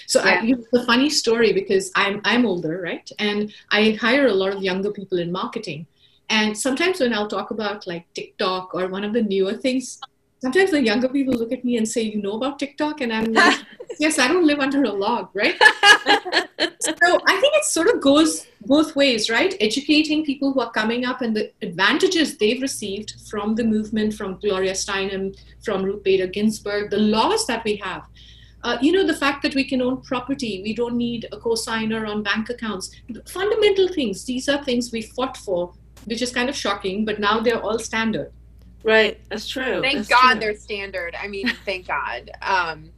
So 0.07 0.19
yeah. 0.19 0.41
I, 0.41 0.45
it's 0.45 0.74
a 0.74 0.86
funny 0.86 1.10
story 1.10 1.53
because 1.53 1.91
I'm 1.95 2.21
I'm 2.25 2.45
older, 2.45 2.81
right, 2.81 3.10
and 3.19 3.53
I 3.69 3.91
hire 4.01 4.27
a 4.27 4.33
lot 4.33 4.51
of 4.53 4.63
younger 4.63 4.91
people 4.91 5.19
in 5.19 5.31
marketing, 5.31 5.86
and 6.29 6.57
sometimes 6.57 7.00
when 7.00 7.13
I'll 7.13 7.27
talk 7.27 7.51
about 7.51 7.86
like 7.86 8.12
TikTok 8.15 8.74
or 8.74 8.88
one 8.88 9.03
of 9.03 9.13
the 9.13 9.21
newer 9.21 9.53
things, 9.53 10.01
sometimes 10.41 10.71
the 10.71 10.83
younger 10.83 11.07
people 11.07 11.33
look 11.33 11.51
at 11.51 11.63
me 11.63 11.77
and 11.77 11.88
say, 11.88 12.01
"You 12.01 12.21
know 12.21 12.33
about 12.33 12.60
TikTok?" 12.60 13.01
And 13.01 13.13
I'm 13.13 13.33
like, 13.33 13.60
"Yes, 14.00 14.19
I 14.19 14.27
don't 14.27 14.45
live 14.45 14.60
under 14.60 14.83
a 14.83 14.91
log, 14.91 15.29
right?" 15.33 15.55
so 16.60 17.19
I 17.27 17.38
think 17.41 17.55
it 17.55 17.65
sort 17.65 17.88
of 17.88 18.01
goes 18.01 18.48
both 18.65 18.95
ways, 18.95 19.29
right? 19.29 19.55
Educating 19.60 20.25
people 20.25 20.51
who 20.53 20.60
are 20.60 20.71
coming 20.71 21.05
up 21.05 21.21
and 21.21 21.36
the 21.36 21.51
advantages 21.62 22.38
they've 22.38 22.62
received 22.62 23.15
from 23.29 23.55
the 23.55 23.63
movement, 23.63 24.13
from 24.13 24.39
Gloria 24.39 24.74
Steinem, 24.74 25.36
from 25.63 25.83
Ruth 25.83 26.03
Bader 26.03 26.27
Ginsburg, 26.27 26.89
the 26.89 26.98
laws 26.98 27.48
that 27.48 27.63
we 27.63 27.75
have. 27.77 28.03
Uh, 28.63 28.77
you 28.79 28.91
know, 28.91 29.05
the 29.05 29.15
fact 29.15 29.41
that 29.41 29.55
we 29.55 29.63
can 29.63 29.81
own 29.81 30.01
property, 30.01 30.62
we 30.63 30.74
don't 30.75 30.95
need 30.95 31.27
a 31.31 31.38
co-signer 31.38 32.05
on 32.05 32.21
bank 32.21 32.50
accounts. 32.50 32.91
Fundamental 33.27 33.88
things. 33.88 34.24
These 34.25 34.48
are 34.50 34.63
things 34.63 34.91
we 34.91 35.01
fought 35.01 35.36
for, 35.36 35.74
which 36.05 36.21
is 36.21 36.31
kind 36.31 36.48
of 36.48 36.55
shocking, 36.55 37.03
but 37.03 37.19
now 37.19 37.39
they're 37.39 37.62
all 37.62 37.79
standard. 37.79 38.31
Right, 38.84 39.20
that's 39.30 39.48
true. 39.48 39.82
Thank 39.82 39.98
that's 39.98 40.10
God 40.10 40.32
true. 40.32 40.40
they're 40.40 40.56
standard. 40.56 41.16
I 41.22 41.28
mean, 41.28 41.48
thank 41.66 41.88
God. 41.88 42.32
Um, 42.42 42.90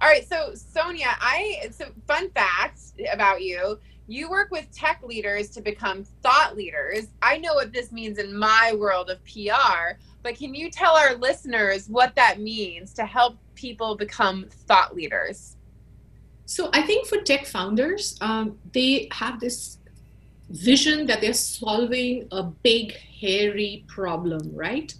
all 0.00 0.08
right, 0.08 0.28
so 0.28 0.52
Sonia, 0.54 1.08
I 1.20 1.68
so 1.72 1.86
fun 2.06 2.30
fact 2.30 2.80
about 3.12 3.42
you. 3.42 3.78
You 4.08 4.30
work 4.30 4.50
with 4.50 4.70
tech 4.70 5.02
leaders 5.02 5.50
to 5.50 5.60
become 5.60 6.04
thought 6.22 6.56
leaders. 6.56 7.08
I 7.22 7.38
know 7.38 7.54
what 7.54 7.72
this 7.72 7.90
means 7.90 8.18
in 8.18 8.36
my 8.36 8.72
world 8.78 9.10
of 9.10 9.18
PR, 9.24 9.98
but 10.22 10.36
can 10.36 10.54
you 10.54 10.70
tell 10.70 10.96
our 10.96 11.16
listeners 11.16 11.88
what 11.88 12.14
that 12.14 12.40
means 12.40 12.92
to 12.94 13.04
help 13.04 13.36
people 13.54 13.96
become 13.96 14.46
thought 14.68 14.94
leaders? 14.94 15.56
So 16.44 16.70
I 16.72 16.82
think 16.82 17.08
for 17.08 17.18
tech 17.18 17.46
founders, 17.46 18.16
um, 18.20 18.56
they 18.72 19.08
have 19.10 19.40
this 19.40 19.78
vision 20.50 21.06
that 21.06 21.20
they're 21.20 21.32
solving 21.32 22.28
a 22.30 22.44
big, 22.44 22.92
hairy 22.92 23.84
problem, 23.88 24.52
right? 24.54 24.94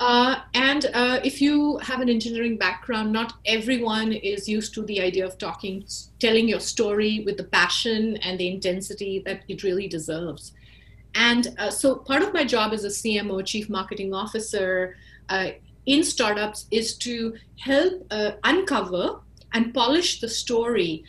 Uh, 0.00 0.40
and 0.54 0.86
uh, 0.94 1.18
if 1.24 1.42
you 1.42 1.76
have 1.78 2.00
an 2.00 2.08
engineering 2.08 2.56
background, 2.56 3.12
not 3.12 3.34
everyone 3.46 4.12
is 4.12 4.48
used 4.48 4.72
to 4.74 4.82
the 4.82 5.00
idea 5.00 5.26
of 5.26 5.36
talking, 5.38 5.84
telling 6.20 6.48
your 6.48 6.60
story 6.60 7.22
with 7.26 7.36
the 7.36 7.44
passion 7.44 8.16
and 8.18 8.38
the 8.38 8.48
intensity 8.48 9.22
that 9.26 9.42
it 9.48 9.62
really 9.64 9.88
deserves. 9.88 10.52
And 11.14 11.54
uh, 11.58 11.70
so 11.70 11.96
part 11.96 12.22
of 12.22 12.32
my 12.32 12.44
job 12.44 12.72
as 12.72 12.84
a 12.84 12.88
CMO, 12.88 13.44
Chief 13.44 13.68
Marketing 13.68 14.14
Officer, 14.14 14.96
uh, 15.28 15.50
in 15.86 16.04
startups 16.04 16.66
is 16.70 16.96
to 16.98 17.34
help 17.58 18.06
uh, 18.10 18.32
uncover 18.44 19.18
and 19.52 19.74
polish 19.74 20.20
the 20.20 20.28
story. 20.28 21.04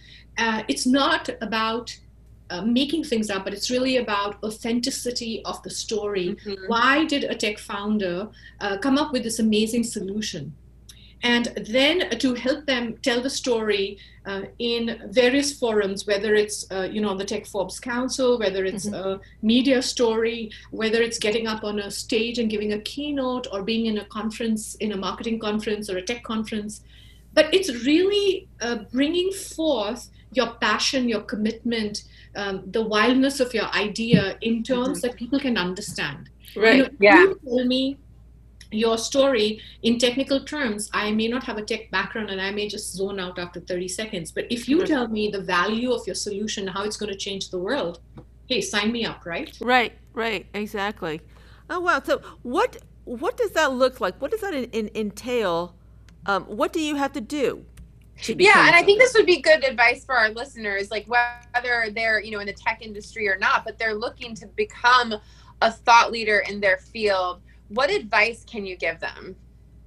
It's 0.70 0.88
not 0.88 1.30
about 1.42 1.96
uh, 2.50 2.62
making 2.62 3.04
things 3.04 3.30
up, 3.30 3.44
but 3.44 3.54
it's 3.54 3.70
really 3.70 3.98
about 3.98 4.44
authenticity 4.44 5.42
of 5.46 5.62
the 5.64 5.70
story. 5.70 6.30
Mm-hmm. 6.30 6.66
Why 6.68 7.06
did 7.06 7.24
a 7.24 7.36
tech 7.36 7.60
founder 7.60 8.30
uh, 8.60 8.78
come 8.78 8.98
up 8.98 9.12
with 9.12 9.24
this 9.24 9.40
amazing 9.40 9.84
solution? 9.84 10.54
And 11.22 11.48
then 11.70 12.18
to 12.20 12.34
help 12.34 12.66
them 12.66 12.96
tell 13.02 13.22
the 13.22 13.30
story 13.30 13.98
uh, 14.26 14.44
in 14.58 15.02
various 15.10 15.52
forums, 15.58 16.08
whether 16.08 16.34
it's 16.34 16.66
uh, 16.72 16.88
you 16.90 17.02
know 17.02 17.10
on 17.10 17.18
the 17.18 17.26
Tech 17.26 17.46
Forbes 17.46 17.80
Council, 17.80 18.40
whether 18.40 18.64
it's 18.64 18.86
mm-hmm. 18.86 19.20
a 19.20 19.20
media 19.42 19.82
story, 19.82 20.50
whether 20.72 21.02
it's 21.02 21.20
getting 21.20 21.46
up 21.46 21.64
on 21.64 21.80
a 21.80 21.92
stage 21.92 22.40
and 22.40 22.50
giving 22.50 22.72
a 22.74 22.80
keynote, 22.80 23.48
or 23.52 23.64
being 23.64 23.88
in 23.88 23.98
a 23.98 24.06
conference, 24.06 24.76
in 24.76 24.94
a 24.94 24.98
marketing 24.98 25.40
conference 25.40 25.90
or 25.90 25.98
a 25.98 26.02
tech 26.02 26.24
conference, 26.24 26.84
but 27.34 27.54
it's 27.54 27.86
really 27.86 28.48
uh, 28.62 28.78
bringing 28.92 29.32
forth 29.32 30.10
your 30.32 30.54
passion, 30.56 31.10
your 31.10 31.22
commitment, 31.22 32.04
um, 32.36 32.64
the 32.68 32.82
wildness 32.82 33.40
of 33.40 33.54
your 33.54 33.66
idea 33.74 34.38
in 34.42 34.64
terms 34.64 35.00
mm-hmm. 35.00 35.08
that 35.08 35.16
people 35.18 35.40
can 35.40 35.58
understand. 35.58 36.30
Right. 36.56 36.78
You 36.78 36.84
know, 36.84 36.90
yeah. 37.00 37.22
You 37.22 37.40
tell 37.46 37.66
me 37.66 37.98
your 38.72 38.98
story 38.98 39.60
in 39.82 39.98
technical 39.98 40.44
terms. 40.44 40.90
I 40.94 41.12
may 41.12 41.28
not 41.28 41.44
have 41.44 41.58
a 41.58 41.64
tech 41.64 41.90
background 41.92 42.30
and 42.30 42.40
I 42.40 42.52
may 42.52 42.68
just 42.68 42.94
zone 42.94 43.20
out 43.20 43.40
after 43.40 43.60
30 43.60 43.88
seconds. 43.88 44.32
But 44.32 44.46
if 44.52 44.70
you 44.70 44.86
tell 44.86 45.08
me 45.08 45.30
the 45.30 45.42
value 45.42 45.92
of 45.92 46.06
your 46.06 46.16
solution, 46.16 46.68
how 46.68 46.84
it's 46.84 46.98
going 46.98 47.12
to 47.12 47.18
change 47.18 47.50
the 47.50 47.58
world, 47.58 48.00
hey, 48.48 48.62
sign 48.62 48.92
me 48.92 49.06
up, 49.06 49.26
right? 49.26 49.58
Right. 49.60 49.94
Right. 50.14 50.46
Exactly. 50.54 51.22
Oh 51.70 51.80
wow. 51.80 52.02
So 52.04 52.22
what 52.44 52.78
what 53.06 53.38
does 53.38 53.52
that 53.52 53.74
look 53.74 54.02
like? 54.02 54.22
What 54.22 54.32
does 54.32 54.42
that 54.42 54.54
in, 54.54 54.66
in, 54.66 54.92
entail? 54.94 55.76
Um, 56.26 56.44
what 56.44 56.74
do 56.74 56.82
you 56.82 56.96
have 56.96 57.14
to 57.14 57.22
do 57.22 57.66
yeah 58.28 58.68
and 58.68 58.76
i 58.76 58.84
think 58.84 59.00
this 59.00 59.14
would 59.14 59.26
be 59.26 59.42
good 59.42 59.64
advice 59.64 60.04
for 60.04 60.16
our 60.16 60.30
listeners 60.30 60.92
like 60.92 61.06
whether 61.08 61.90
they're 61.92 62.22
you 62.22 62.32
know 62.32 62.40
in 62.40 62.48
the 62.48 62.54
tech 62.54 62.82
industry 62.82 63.28
or 63.30 63.38
not 63.38 63.64
but 63.64 63.78
they're 63.78 63.94
looking 63.94 64.36
to 64.36 64.46
become 64.48 65.14
a 65.62 65.72
thought 65.72 66.12
leader 66.12 66.44
in 66.50 66.60
their 66.60 66.78
field. 66.78 67.42
What 67.70 67.90
advice 67.90 68.46
can 68.46 68.66
you 68.66 68.76
give 68.76 69.00
them? 69.00 69.36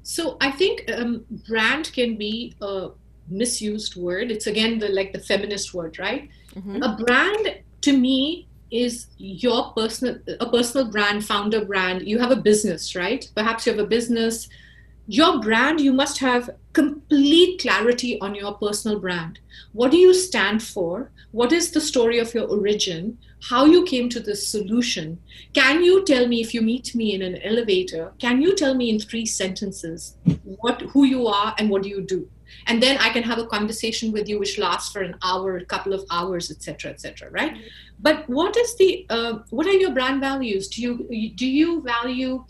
So 0.04 0.36
i 0.40 0.50
think 0.50 0.90
um, 0.92 1.24
brand 1.48 1.92
can 1.92 2.16
be 2.16 2.54
a 2.60 2.90
misused 3.28 3.94
word. 3.96 4.30
It's 4.30 4.46
again 4.46 4.78
the 4.78 4.88
like 4.88 5.12
the 5.12 5.20
feminist 5.20 5.74
word 5.74 5.98
right? 5.98 6.28
Mm-hmm. 6.54 6.82
a 6.82 6.96
brand 6.96 7.62
to 7.80 7.96
me 7.96 8.46
is 8.70 9.06
your 9.16 9.72
personal 9.72 10.18
a 10.40 10.50
personal 10.50 10.90
brand 10.90 11.24
founder 11.24 11.64
brand. 11.64 12.02
You 12.02 12.18
have 12.18 12.32
a 12.32 12.36
business 12.50 12.96
right? 12.96 13.30
Perhaps 13.36 13.66
you 13.66 13.72
have 13.72 13.80
a 13.80 13.86
business. 13.86 14.48
Your 15.06 15.40
brand, 15.40 15.80
you 15.80 15.92
must 15.92 16.18
have 16.18 16.50
complete 16.72 17.60
clarity 17.60 18.20
on 18.20 18.34
your 18.34 18.54
personal 18.54 18.98
brand. 18.98 19.38
What 19.72 19.90
do 19.90 19.96
you 19.96 20.14
stand 20.14 20.62
for? 20.62 21.10
What 21.30 21.52
is 21.52 21.70
the 21.70 21.80
story 21.80 22.18
of 22.18 22.34
your 22.34 22.46
origin? 22.46 23.18
How 23.48 23.64
you 23.64 23.84
came 23.84 24.08
to 24.10 24.20
this 24.20 24.46
solution? 24.46 25.18
Can 25.52 25.82
you 25.82 26.04
tell 26.04 26.28
me 26.28 26.40
if 26.40 26.54
you 26.54 26.62
meet 26.62 26.94
me 26.94 27.14
in 27.14 27.22
an 27.22 27.40
elevator? 27.42 28.12
Can 28.18 28.40
you 28.40 28.54
tell 28.54 28.74
me 28.74 28.90
in 28.90 29.00
three 29.00 29.26
sentences 29.26 30.16
what 30.44 30.80
who 30.82 31.04
you 31.04 31.26
are 31.26 31.54
and 31.58 31.68
what 31.68 31.82
do 31.82 31.88
you 31.88 32.02
do? 32.02 32.28
And 32.66 32.82
then 32.82 32.98
I 32.98 33.08
can 33.08 33.22
have 33.22 33.38
a 33.38 33.46
conversation 33.46 34.12
with 34.12 34.28
you 34.28 34.38
which 34.38 34.58
lasts 34.58 34.92
for 34.92 35.02
an 35.02 35.16
hour, 35.22 35.56
a 35.56 35.64
couple 35.64 35.92
of 35.92 36.04
hours, 36.10 36.50
etc., 36.50 36.90
etc. 36.92 37.30
right? 37.30 37.56
But 37.98 38.28
what 38.28 38.56
is 38.56 38.76
the 38.76 39.06
uh, 39.10 39.38
what 39.50 39.66
are 39.66 39.72
your 39.72 39.92
brand 39.92 40.20
values? 40.20 40.68
Do 40.68 40.82
you 40.82 41.32
do 41.34 41.46
you 41.46 41.82
value 41.82 42.44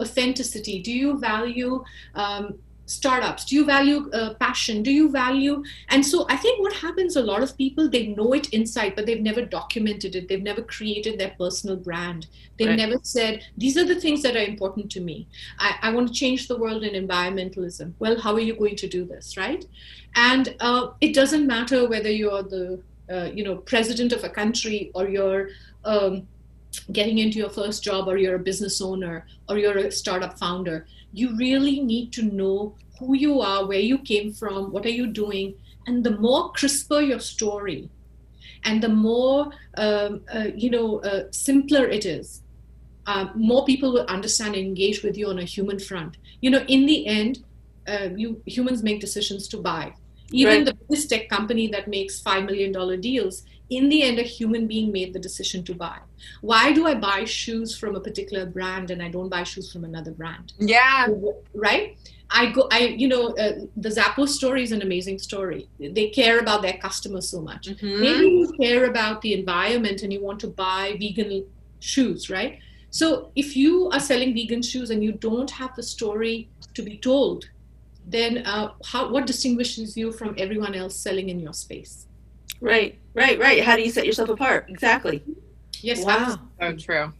authenticity? 0.00 0.82
Do 0.82 0.92
you 0.92 1.18
value 1.18 1.84
um, 2.14 2.58
startups? 2.86 3.44
Do 3.46 3.56
you 3.56 3.64
value 3.64 4.10
uh, 4.12 4.34
passion? 4.34 4.82
Do 4.82 4.90
you 4.90 5.10
value? 5.10 5.64
And 5.88 6.04
so 6.04 6.26
I 6.28 6.36
think 6.36 6.60
what 6.60 6.72
happens 6.74 7.16
a 7.16 7.22
lot 7.22 7.42
of 7.42 7.56
people, 7.56 7.88
they 7.88 8.08
know 8.08 8.32
it 8.32 8.48
inside, 8.50 8.94
but 8.94 9.06
they've 9.06 9.20
never 9.20 9.42
documented 9.42 10.14
it. 10.16 10.28
They've 10.28 10.42
never 10.42 10.62
created 10.62 11.18
their 11.18 11.34
personal 11.38 11.76
brand. 11.76 12.26
They've 12.58 12.68
right. 12.68 12.78
never 12.78 12.96
said, 13.02 13.44
these 13.56 13.76
are 13.76 13.84
the 13.84 14.00
things 14.00 14.22
that 14.22 14.36
are 14.36 14.44
important 14.44 14.90
to 14.92 15.00
me. 15.00 15.26
I, 15.58 15.76
I, 15.82 15.90
want 15.90 16.08
to 16.08 16.14
change 16.14 16.46
the 16.46 16.58
world 16.58 16.84
in 16.84 17.06
environmentalism. 17.06 17.94
Well, 17.98 18.20
how 18.20 18.34
are 18.34 18.40
you 18.40 18.54
going 18.54 18.76
to 18.76 18.88
do 18.88 19.04
this, 19.04 19.36
right? 19.36 19.64
And 20.14 20.54
uh, 20.60 20.90
it 21.00 21.14
doesn't 21.14 21.46
matter 21.46 21.88
whether 21.88 22.10
you're 22.10 22.42
the 22.42 22.80
uh, 23.10 23.30
you 23.34 23.44
know 23.44 23.56
president 23.56 24.12
of 24.12 24.24
a 24.24 24.30
country 24.30 24.90
or 24.94 25.08
you're 25.08 25.50
um, 25.84 26.26
getting 26.92 27.18
into 27.18 27.38
your 27.38 27.50
first 27.50 27.84
job 27.84 28.08
or 28.08 28.16
you're 28.16 28.36
a 28.36 28.38
business 28.38 28.80
owner 28.80 29.26
or 29.48 29.58
you're 29.58 29.76
a 29.76 29.92
startup 29.92 30.38
founder 30.38 30.86
you 31.14 31.36
really 31.36 31.80
need 31.80 32.12
to 32.12 32.22
know 32.22 32.74
who 32.98 33.14
you 33.14 33.40
are 33.40 33.66
where 33.66 33.80
you 33.80 33.98
came 33.98 34.32
from 34.32 34.72
what 34.72 34.86
are 34.86 34.96
you 35.00 35.06
doing. 35.06 35.54
And 35.86 36.02
the 36.02 36.16
more 36.18 36.52
crisper 36.52 37.00
your 37.00 37.20
story 37.20 37.90
and 38.64 38.82
the 38.82 38.88
more 38.88 39.50
um, 39.76 40.22
uh, 40.34 40.48
you 40.54 40.70
know 40.70 41.00
uh, 41.00 41.24
simpler 41.30 41.86
it 41.86 42.06
is 42.06 42.42
uh, 43.06 43.26
more 43.34 43.64
people 43.66 43.92
will 43.92 44.06
understand 44.06 44.54
and 44.54 44.64
engage 44.64 45.02
with 45.02 45.16
you 45.16 45.28
on 45.28 45.38
a 45.38 45.44
human 45.44 45.78
front. 45.78 46.16
You 46.40 46.50
know 46.50 46.64
in 46.68 46.86
the 46.86 47.06
end 47.06 47.44
uh, 47.86 48.08
you 48.16 48.40
humans 48.46 48.82
make 48.82 49.00
decisions 49.00 49.48
to 49.48 49.58
buy. 49.58 49.94
Even 50.30 50.56
right. 50.56 50.66
the 50.66 50.74
biggest 50.74 51.10
tech 51.10 51.28
company 51.28 51.68
that 51.68 51.86
makes 51.86 52.20
$5 52.20 52.46
million 52.46 53.00
deals 53.00 53.44
in 53.70 53.88
the 53.88 54.02
end 54.02 54.18
a 54.18 54.22
human 54.22 54.66
being 54.66 54.92
made 54.92 55.12
the 55.12 55.18
decision 55.18 55.64
to 55.64 55.74
buy. 55.74 55.98
Why 56.40 56.72
do 56.72 56.86
i 56.86 56.94
buy 56.94 57.24
shoes 57.24 57.76
from 57.76 57.96
a 57.96 58.00
particular 58.00 58.46
brand 58.46 58.90
and 58.90 59.02
i 59.02 59.08
don't 59.08 59.28
buy 59.28 59.42
shoes 59.42 59.72
from 59.72 59.84
another 59.84 60.10
brand? 60.10 60.52
Yeah. 60.58 61.08
Right? 61.54 61.96
I 62.30 62.50
go 62.50 62.68
i 62.70 62.80
you 63.02 63.08
know 63.08 63.28
uh, 63.36 63.52
the 63.76 63.88
zappos 63.88 64.28
story 64.28 64.62
is 64.62 64.72
an 64.72 64.82
amazing 64.82 65.18
story. 65.18 65.68
They 65.78 66.08
care 66.10 66.38
about 66.40 66.62
their 66.62 66.78
customers 66.86 67.28
so 67.28 67.40
much. 67.40 67.68
Mm-hmm. 67.68 68.00
maybe 68.00 68.26
you 68.26 68.52
care 68.60 68.84
about 68.84 69.22
the 69.22 69.34
environment 69.34 70.02
and 70.02 70.12
you 70.12 70.22
want 70.22 70.40
to 70.40 70.48
buy 70.48 70.96
vegan 70.98 71.44
shoes 71.80 72.30
right? 72.30 72.58
So 72.90 73.32
if 73.34 73.56
you 73.56 73.90
are 73.90 73.98
selling 73.98 74.34
vegan 74.34 74.62
shoes 74.62 74.90
and 74.90 75.02
you 75.02 75.12
don't 75.12 75.50
have 75.50 75.74
the 75.74 75.82
story 75.82 76.48
to 76.74 76.82
be 76.82 76.98
told 76.98 77.48
then 78.06 78.46
uh, 78.46 78.68
how, 78.84 79.10
what 79.10 79.26
distinguishes 79.26 79.96
you 79.96 80.12
from 80.12 80.34
everyone 80.36 80.74
else 80.74 80.94
selling 80.94 81.30
in 81.30 81.40
your 81.40 81.54
space 81.54 82.06
Right, 82.64 82.98
right, 83.12 83.38
right. 83.38 83.62
How 83.62 83.76
do 83.76 83.82
you 83.82 83.90
set 83.90 84.06
yourself 84.06 84.30
apart? 84.30 84.70
Exactly. 84.70 85.22
Yes, 85.82 86.02
wow. 86.02 86.38
So 86.58 86.72
true. 86.76 87.12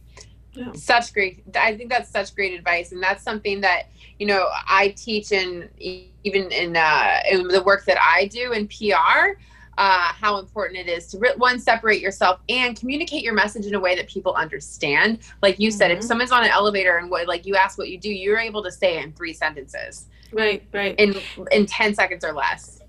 Yeah. 0.53 0.71
Such 0.73 1.13
great. 1.13 1.43
I 1.55 1.77
think 1.77 1.91
that's 1.91 2.09
such 2.09 2.33
great 2.33 2.57
advice, 2.57 2.91
and 2.93 3.03
that's 3.03 3.23
something 3.23 3.61
that 3.61 3.91
you 4.17 4.25
know 4.25 4.49
I 4.67 4.95
teach 4.97 5.31
in 5.31 5.69
even 5.79 6.51
in, 6.51 6.75
uh, 6.75 7.19
in 7.29 7.47
the 7.47 7.61
work 7.61 7.85
that 7.85 8.01
I 8.01 8.25
do 8.25 8.53
in 8.53 8.67
PR. 8.67 9.39
Uh, 9.77 10.13
how 10.13 10.39
important 10.39 10.79
it 10.79 10.89
is 10.89 11.07
to 11.07 11.19
one 11.35 11.59
separate 11.59 11.99
yourself 11.99 12.39
and 12.47 12.79
communicate 12.79 13.21
your 13.21 13.33
message 13.33 13.65
in 13.65 13.75
a 13.75 13.79
way 13.79 13.93
that 13.93 14.07
people 14.07 14.33
understand. 14.33 15.19
Like 15.43 15.59
you 15.59 15.67
mm-hmm. 15.67 15.77
said, 15.77 15.91
if 15.91 15.99
mm-hmm. 15.99 16.07
someone's 16.07 16.31
on 16.31 16.45
an 16.45 16.49
elevator 16.49 16.97
and 16.97 17.11
what 17.11 17.27
like 17.27 17.45
you 17.45 17.55
ask 17.55 17.77
what 17.77 17.89
you 17.89 17.99
do, 17.99 18.09
you're 18.09 18.39
able 18.39 18.63
to 18.63 18.71
say 18.71 18.97
it 18.97 19.03
in 19.03 19.11
three 19.11 19.33
sentences. 19.33 20.07
Right, 20.31 20.65
right. 20.73 20.95
In 20.97 21.15
in 21.51 21.67
ten 21.67 21.93
seconds 21.93 22.25
or 22.25 22.31
less 22.31 22.81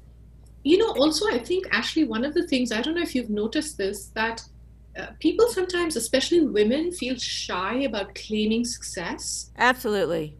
you 0.66 0.78
know, 0.78 0.90
also, 0.94 1.26
I 1.30 1.38
think, 1.38 1.68
Ashley, 1.70 2.02
one 2.02 2.24
of 2.24 2.34
the 2.34 2.44
things, 2.44 2.72
I 2.72 2.80
don't 2.82 2.96
know 2.96 3.02
if 3.02 3.14
you've 3.14 3.30
noticed 3.30 3.78
this, 3.78 4.06
that 4.14 4.42
uh, 4.98 5.06
people 5.20 5.46
sometimes, 5.48 5.94
especially 5.94 6.40
women, 6.40 6.90
feel 6.90 7.14
shy 7.16 7.82
about 7.82 8.16
claiming 8.16 8.64
success. 8.64 9.52
Absolutely. 9.56 10.36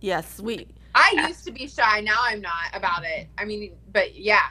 Yes. 0.00 0.40
We. 0.40 0.66
I 0.96 1.26
used 1.28 1.44
to 1.44 1.52
be 1.52 1.68
shy. 1.68 2.00
Now 2.00 2.16
I'm 2.22 2.40
not 2.40 2.74
about 2.74 3.04
it. 3.04 3.28
I 3.38 3.44
mean, 3.44 3.76
but 3.92 4.16
yeah. 4.16 4.48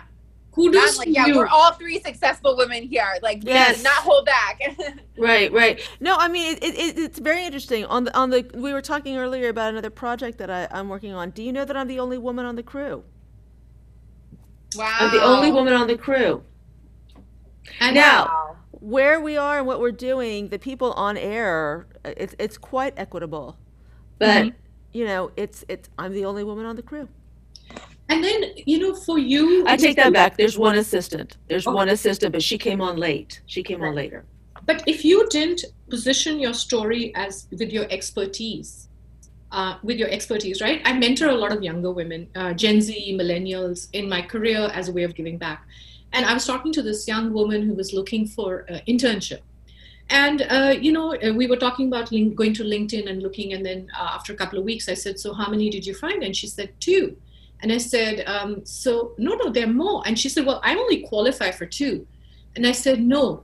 kudos 0.53 0.97
like, 0.97 1.09
yeah, 1.09 1.25
you. 1.25 1.35
we're 1.35 1.47
all 1.47 1.73
three 1.73 1.99
successful 1.99 2.55
women 2.55 2.83
here. 2.83 3.11
Like, 3.21 3.43
we 3.43 3.51
Yes. 3.51 3.77
did 3.77 3.83
not 3.83 3.95
hold 3.95 4.25
back. 4.25 4.61
Right, 5.17 5.51
right. 5.51 5.81
No, 5.99 6.15
I 6.15 6.27
mean 6.27 6.55
it, 6.57 6.63
it, 6.63 6.99
it's 6.99 7.17
very 7.17 7.43
interesting. 7.43 7.83
On 7.85 8.03
the 8.03 8.15
on 8.15 8.29
the 8.29 8.45
we 8.53 8.71
were 8.71 8.83
talking 8.83 9.17
earlier 9.17 9.49
about 9.49 9.71
another 9.71 9.89
project 9.89 10.37
that 10.37 10.51
I, 10.51 10.67
I'm 10.69 10.89
working 10.89 11.11
on. 11.11 11.31
Do 11.31 11.41
you 11.41 11.51
know 11.51 11.65
that 11.65 11.75
I'm 11.75 11.87
the 11.87 11.99
only 11.99 12.19
woman 12.19 12.45
on 12.45 12.55
the 12.55 12.61
crew? 12.61 13.03
Wow. 14.77 14.95
I'm 14.99 15.11
the 15.11 15.23
only 15.23 15.51
woman 15.51 15.73
on 15.73 15.87
the 15.87 15.97
crew. 15.97 16.43
and 17.79 17.95
Now, 17.95 18.55
where 18.71 19.19
we 19.19 19.37
are 19.37 19.57
and 19.59 19.67
what 19.67 19.79
we're 19.79 19.91
doing, 19.91 20.49
the 20.49 20.59
people 20.59 20.93
on 20.93 21.17
air, 21.17 21.87
it's 22.05 22.35
it's 22.39 22.57
quite 22.57 22.93
equitable. 22.97 23.57
But 24.19 24.45
Mhm. 24.45 24.53
you 24.93 25.05
know, 25.05 25.31
it's 25.35 25.65
it's 25.67 25.89
I'm 25.97 26.13
the 26.13 26.25
only 26.25 26.43
woman 26.43 26.65
on 26.65 26.75
the 26.75 26.83
crew. 26.83 27.07
and 28.09 28.23
then 28.23 28.39
you 28.65 28.79
know 28.79 28.95
for 28.95 29.19
you 29.19 29.65
I 29.67 29.75
take 29.75 29.97
that 29.97 30.13
back. 30.13 30.37
There's 30.37 30.57
one 30.57 30.77
assistant. 30.77 31.37
There's 31.49 31.67
Okay. 31.67 31.75
one 31.75 31.89
assistant, 31.89 32.31
but 32.31 32.41
she 32.41 32.57
came 32.57 32.79
on 32.81 32.95
late. 32.97 33.41
She 33.47 33.61
came 33.63 33.83
on 33.83 33.95
later. 33.95 34.23
But 34.65 34.83
if 34.87 35.03
you 35.03 35.27
didn't 35.29 35.65
position 35.89 36.39
your 36.39 36.53
story 36.53 37.13
as 37.15 37.47
with 37.51 37.71
your 37.71 37.85
expertise, 37.91 38.86
uh, 39.51 39.77
with 39.83 39.97
your 39.97 40.09
expertise, 40.09 40.61
right? 40.61 40.81
I 40.85 40.93
mentor 40.93 41.29
a 41.29 41.35
lot 41.35 41.51
of 41.51 41.63
younger 41.63 41.91
women, 41.91 42.27
uh, 42.35 42.53
Gen 42.53 42.81
Z, 42.81 43.17
millennials, 43.19 43.87
in 43.93 44.09
my 44.09 44.21
career 44.21 44.69
as 44.73 44.89
a 44.89 44.91
way 44.91 45.03
of 45.03 45.15
giving 45.15 45.37
back. 45.37 45.65
And 46.13 46.25
I 46.25 46.33
was 46.33 46.45
talking 46.45 46.73
to 46.73 46.81
this 46.81 47.07
young 47.07 47.33
woman 47.33 47.63
who 47.63 47.73
was 47.73 47.93
looking 47.93 48.25
for 48.27 48.65
an 48.69 48.81
internship. 48.87 49.41
And, 50.09 50.41
uh, 50.43 50.73
you 50.79 50.91
know, 50.93 51.15
uh, 51.15 51.33
we 51.33 51.47
were 51.47 51.57
talking 51.57 51.87
about 51.87 52.11
link- 52.11 52.35
going 52.35 52.53
to 52.53 52.63
LinkedIn 52.63 53.09
and 53.09 53.21
looking. 53.21 53.53
And 53.53 53.65
then 53.65 53.89
uh, 53.97 54.11
after 54.13 54.31
a 54.31 54.35
couple 54.35 54.57
of 54.57 54.63
weeks, 54.63 54.87
I 54.87 54.93
said, 54.93 55.19
So, 55.19 55.33
how 55.33 55.49
many 55.49 55.69
did 55.69 55.85
you 55.85 55.93
find? 55.93 56.23
And 56.23 56.35
she 56.35 56.47
said, 56.47 56.69
Two. 56.79 57.17
And 57.61 57.71
I 57.71 57.77
said, 57.77 58.23
um, 58.25 58.65
So, 58.65 59.13
no, 59.17 59.35
no, 59.35 59.49
there 59.49 59.65
are 59.65 59.73
more. 59.73 60.03
And 60.05 60.17
she 60.17 60.29
said, 60.29 60.45
Well, 60.45 60.61
I 60.63 60.75
only 60.75 61.01
qualify 61.01 61.51
for 61.51 61.65
two. 61.65 62.07
And 62.55 62.65
I 62.65 62.71
said, 62.71 63.01
No, 63.01 63.43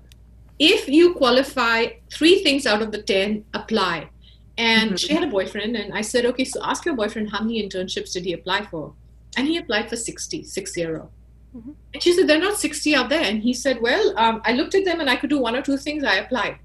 if 0.58 0.88
you 0.88 1.16
qualify 1.16 1.88
three 2.10 2.42
things 2.44 2.66
out 2.66 2.82
of 2.82 2.92
the 2.92 3.02
10 3.02 3.44
apply 3.54 4.10
and 4.58 4.92
Mhm. 4.92 5.00
she 5.00 5.13
had 5.13 5.24
a 5.24 5.28
boyfriend 5.28 5.76
and 5.76 5.94
i 5.94 6.02
said 6.02 6.26
okay 6.26 6.44
so 6.46 6.60
ask 6.63 6.86
your 6.86 6.96
boyfriend 6.96 7.30
how 7.32 7.42
many 7.42 7.62
internships 7.68 8.12
did 8.13 8.24
he 8.26 8.34
apply 8.34 8.62
for 8.72 8.94
and 9.38 9.48
he 9.48 9.58
applied 9.58 9.89
for 9.89 9.96
60 9.96 10.44
six 10.44 10.74
zero. 10.74 11.10
Mhm. 11.58 11.74
and 11.94 12.04
she 12.04 12.13
said 12.13 12.28
they're 12.28 12.39
not 12.50 12.58
60 12.60 12.94
out 12.96 13.10
there 13.10 13.22
and 13.24 13.42
he 13.42 13.54
said 13.54 13.82
well 13.82 14.13
um, 14.18 14.42
i 14.46 14.54
looked 14.54 14.76
at 14.76 14.86
them 14.86 15.00
and 15.00 15.10
i 15.10 15.16
could 15.16 15.30
do 15.30 15.39
one 15.39 15.56
or 15.56 15.62
two 15.62 15.78
things 15.78 16.04
i 16.04 16.16
applied 16.18 16.58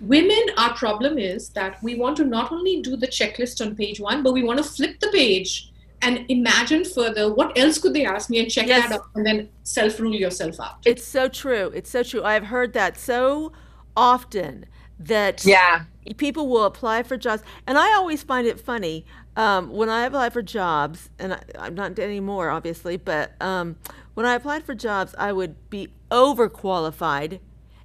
women 0.00 0.44
our 0.56 0.74
problem 0.74 1.18
is 1.18 1.48
that 1.50 1.82
we 1.82 1.94
want 1.94 2.16
to 2.16 2.24
not 2.24 2.50
only 2.52 2.80
do 2.82 2.96
the 2.96 3.06
checklist 3.06 3.64
on 3.64 3.74
page 3.76 4.00
one 4.00 4.22
but 4.22 4.32
we 4.32 4.42
want 4.42 4.58
to 4.58 4.64
flip 4.64 4.98
the 5.00 5.08
page 5.08 5.70
and 6.02 6.24
imagine 6.28 6.84
further 6.84 7.32
what 7.32 7.56
else 7.58 7.78
could 7.78 7.92
they 7.94 8.04
ask 8.06 8.30
me 8.30 8.38
and 8.38 8.50
check 8.50 8.66
Yes. 8.68 8.88
that 8.88 8.94
out 9.00 9.06
and 9.16 9.26
then 9.26 9.48
self 9.64 9.98
rule 10.00 10.14
yourself 10.14 10.60
out 10.60 10.76
It's 10.84 11.04
so 11.04 11.26
true. 11.28 11.72
It's 11.74 11.90
so 11.90 12.02
true. 12.04 12.22
I've 12.22 12.46
heard 12.46 12.72
that 12.74 12.96
so 12.96 13.52
often 13.96 14.66
that 15.00 15.44
Yeah. 15.44 15.82
People 16.16 16.48
will 16.48 16.64
apply 16.64 17.02
for 17.02 17.16
jobs 17.16 17.42
and 17.66 17.76
i 17.78 17.92
always 17.94 18.22
find 18.22 18.46
it 18.46 18.58
funny 18.60 19.04
um, 19.36 19.70
when 19.70 19.88
i 19.88 20.04
apply 20.04 20.30
for 20.30 20.42
jobs 20.42 21.10
and 21.18 21.34
I, 21.34 21.42
i'm 21.58 21.74
not 21.74 21.98
anymore 21.98 22.50
obviously 22.50 22.96
but 22.96 23.32
um, 23.40 23.76
when 24.14 24.26
i 24.26 24.34
applied 24.34 24.64
for 24.64 24.74
jobs 24.74 25.14
i 25.18 25.32
would 25.32 25.56
be 25.70 25.88
overqualified 26.10 27.40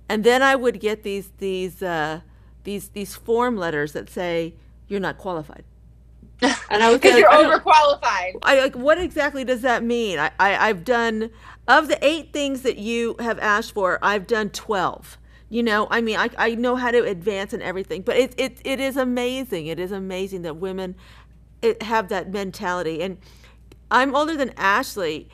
and 0.10 0.24
then 0.24 0.42
i 0.42 0.56
would 0.56 0.80
get 0.80 1.04
these 1.04 1.32
these 1.38 1.82
uh, 1.84 2.22
these 2.64 2.90
these 2.90 3.16
form 3.16 3.58
letters 3.58 3.94
that 3.94 4.10
say 4.10 4.54
you're 4.88 5.00
not 5.00 5.18
qualified 5.18 5.64
and 6.42 6.84
i 6.84 6.90
was 6.92 7.00
Because 7.00 7.20
you're 7.20 7.30
I 7.32 7.44
overqualified. 7.44 8.34
I 8.44 8.60
like 8.60 8.76
what 8.76 8.98
exactly 8.98 9.44
does 9.44 9.62
that 9.62 9.84
mean? 9.84 10.20
I, 10.20 10.32
I 10.40 10.70
I've 10.70 10.84
done 10.84 11.30
of 11.68 11.88
the 11.88 11.98
eight 12.06 12.34
things 12.34 12.62
that 12.64 12.78
you 12.78 13.16
have 13.20 13.40
asked 13.40 13.72
for, 13.74 14.00
I've 14.02 14.28
done 14.28 14.50
twelve. 14.50 15.18
You 15.54 15.62
know, 15.62 15.88
I 15.92 16.02
mean, 16.02 16.18
I, 16.18 16.32
I 16.36 16.56
know 16.56 16.76
how 16.76 16.90
to 16.90 17.04
advance 17.04 17.54
and 17.54 17.62
everything, 17.62 18.02
but 18.02 18.18
it, 18.18 18.34
it 18.40 18.58
it 18.66 18.80
is 18.80 18.98
amazing. 18.98 19.68
It 19.68 19.78
is 19.78 19.92
amazing 19.92 20.42
that 20.42 20.56
women 20.56 20.96
it, 21.62 21.84
have 21.84 22.10
that 22.10 22.32
mentality. 22.32 23.04
And 23.04 23.20
I'm 23.92 24.16
older 24.16 24.36
than 24.36 24.52
Ashley, 24.58 25.30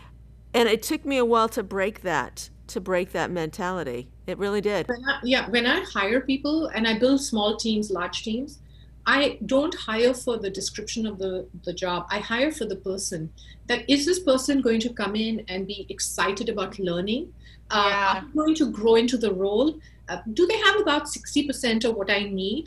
and 0.54 0.68
it 0.68 0.84
took 0.84 1.06
me 1.06 1.16
a 1.16 1.24
while 1.24 1.48
to 1.48 1.64
break 1.64 2.02
that 2.02 2.50
to 2.68 2.82
break 2.82 3.14
that 3.14 3.32
mentality. 3.32 4.10
It 4.28 4.38
really 4.38 4.60
did. 4.60 4.90
When 4.90 5.04
I, 5.08 5.20
yeah, 5.24 5.50
when 5.50 5.66
I 5.66 5.86
hire 5.86 6.20
people 6.20 6.68
and 6.68 6.86
I 6.86 7.00
build 7.00 7.22
small 7.22 7.56
teams, 7.56 7.90
large 7.90 8.22
teams, 8.22 8.60
I 9.06 9.40
don't 9.46 9.74
hire 9.74 10.14
for 10.14 10.38
the 10.38 10.50
description 10.50 11.08
of 11.08 11.18
the, 11.18 11.48
the 11.64 11.72
job. 11.74 12.08
I 12.12 12.20
hire 12.20 12.52
for 12.52 12.66
the 12.66 12.76
person. 12.76 13.32
That 13.68 13.90
is 13.90 14.06
this 14.06 14.20
person 14.20 14.60
going 14.60 14.82
to 14.82 14.90
come 14.90 15.16
in 15.16 15.46
and 15.48 15.66
be 15.66 15.86
excited 15.88 16.50
about 16.50 16.78
learning? 16.78 17.34
Uh, 17.72 17.86
Yeah. 17.88 18.18
Are 18.18 18.22
they 18.22 18.34
going 18.34 18.56
to 18.56 18.70
grow 18.70 18.96
into 18.96 19.18
the 19.18 19.34
role? 19.34 19.80
Uh, 20.10 20.20
do 20.34 20.46
they 20.48 20.58
have 20.58 20.80
about 20.82 21.04
60% 21.08 21.86
of 21.86 21.96
what 21.96 22.10
I 22.10 22.24
need? 22.24 22.66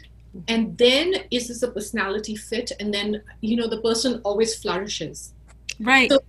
And 0.48 0.78
then 0.78 1.14
is 1.30 1.48
this 1.48 1.62
a 1.62 1.70
personality 1.70 2.36
fit? 2.36 2.72
And 2.80 2.92
then, 2.94 3.22
you 3.42 3.56
know, 3.56 3.68
the 3.68 3.80
person 3.82 4.20
always 4.24 4.54
flourishes 4.54 5.34
Right. 5.80 6.10
So- 6.10 6.20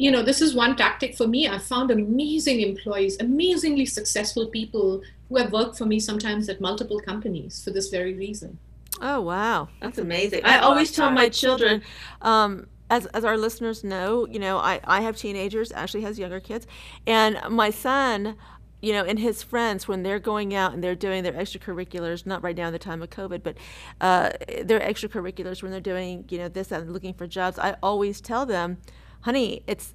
you 0.00 0.12
know, 0.12 0.22
this 0.22 0.40
is 0.40 0.54
one 0.54 0.76
tactic 0.76 1.16
for 1.16 1.26
me. 1.26 1.48
I've 1.48 1.64
found 1.64 1.90
amazing 1.90 2.60
employees, 2.60 3.16
amazingly 3.18 3.84
successful 3.84 4.46
people 4.46 5.02
who 5.28 5.36
have 5.38 5.52
worked 5.52 5.76
for 5.76 5.86
me 5.86 5.98
sometimes 5.98 6.48
at 6.48 6.60
multiple 6.60 7.00
companies 7.00 7.62
for 7.64 7.70
this 7.72 7.88
very 7.90 8.14
reason. 8.14 8.58
Oh 9.00 9.20
wow, 9.20 9.68
that's 9.80 9.98
amazing. 9.98 10.44
I 10.44 10.56
I 10.56 10.58
always 10.60 10.92
tell 10.92 11.10
my 11.10 11.28
children, 11.28 11.82
um, 12.22 12.68
as 12.90 13.06
as 13.06 13.24
our 13.24 13.36
listeners 13.36 13.82
know, 13.84 14.26
you 14.26 14.38
know, 14.38 14.58
I 14.58 14.80
I 14.84 15.00
have 15.00 15.16
teenagers. 15.16 15.72
Ashley 15.72 16.02
has 16.02 16.18
younger 16.18 16.40
kids, 16.40 16.66
and 17.06 17.38
my 17.50 17.70
son, 17.70 18.36
you 18.80 18.92
know, 18.92 19.04
and 19.04 19.18
his 19.18 19.42
friends 19.42 19.88
when 19.88 20.02
they're 20.04 20.20
going 20.20 20.54
out 20.54 20.72
and 20.72 20.82
they're 20.82 20.94
doing 20.94 21.22
their 21.24 21.32
extracurriculars. 21.32 22.26
Not 22.26 22.42
right 22.42 22.56
now 22.56 22.68
in 22.68 22.72
the 22.72 22.78
time 22.78 23.02
of 23.02 23.10
COVID, 23.10 23.42
but 23.42 23.56
uh, 24.00 24.30
their 24.62 24.80
extracurriculars 24.80 25.62
when 25.62 25.72
they're 25.72 25.80
doing 25.80 26.24
you 26.28 26.38
know 26.38 26.48
this 26.48 26.70
and 26.72 26.92
looking 26.92 27.14
for 27.14 27.26
jobs. 27.26 27.58
I 27.58 27.76
always 27.82 28.20
tell 28.20 28.46
them, 28.46 28.78
honey, 29.22 29.62
it's 29.66 29.94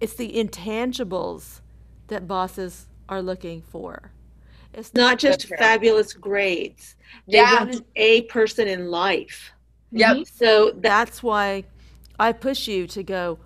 it's 0.00 0.14
the 0.14 0.32
intangibles 0.32 1.60
that 2.08 2.26
bosses 2.26 2.86
are 3.08 3.22
looking 3.22 3.62
for. 3.62 4.10
It's 4.72 4.92
not 4.94 5.18
just 5.18 5.46
true. 5.46 5.56
fabulous 5.56 6.12
grades. 6.12 6.96
They 7.28 7.38
Yeah. 7.38 7.64
want 7.64 7.84
A 7.96 8.22
person 8.22 8.66
in 8.66 8.90
life. 8.90 9.52
Yep. 9.92 10.16
Mhm. 10.16 10.26
So 10.26 10.72
that's 10.72 11.22
why 11.22 11.64
I 12.18 12.32
push 12.32 12.66
you 12.66 12.86
to 12.88 13.02
go 13.04 13.38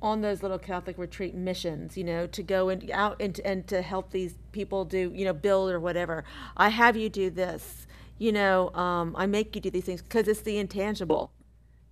on 0.00 0.20
those 0.20 0.42
little 0.42 0.58
Catholic 0.58 0.96
retreat 0.98 1.34
missions, 1.34 1.96
you 1.96 2.04
know, 2.04 2.26
to 2.26 2.42
go 2.42 2.68
and 2.68 2.90
out 2.90 3.20
and, 3.20 3.40
and 3.44 3.66
to 3.66 3.82
help 3.82 4.10
these 4.10 4.34
people 4.52 4.84
do, 4.84 5.12
you 5.14 5.24
know, 5.24 5.32
build 5.32 5.70
or 5.70 5.80
whatever. 5.80 6.24
I 6.56 6.68
have 6.68 6.96
you 6.96 7.08
do 7.08 7.30
this, 7.30 7.86
you 8.18 8.32
know, 8.32 8.72
um, 8.74 9.14
I 9.18 9.26
make 9.26 9.54
you 9.54 9.60
do 9.60 9.70
these 9.70 9.84
things 9.84 10.02
because 10.02 10.28
it's 10.28 10.42
the 10.42 10.58
intangible. 10.58 11.32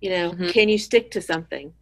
You 0.01 0.11
know, 0.11 0.31
Mhm. 0.31 0.51
can 0.51 0.69
you 0.69 0.77
stick 0.77 1.11
to 1.11 1.21
something? 1.21 1.73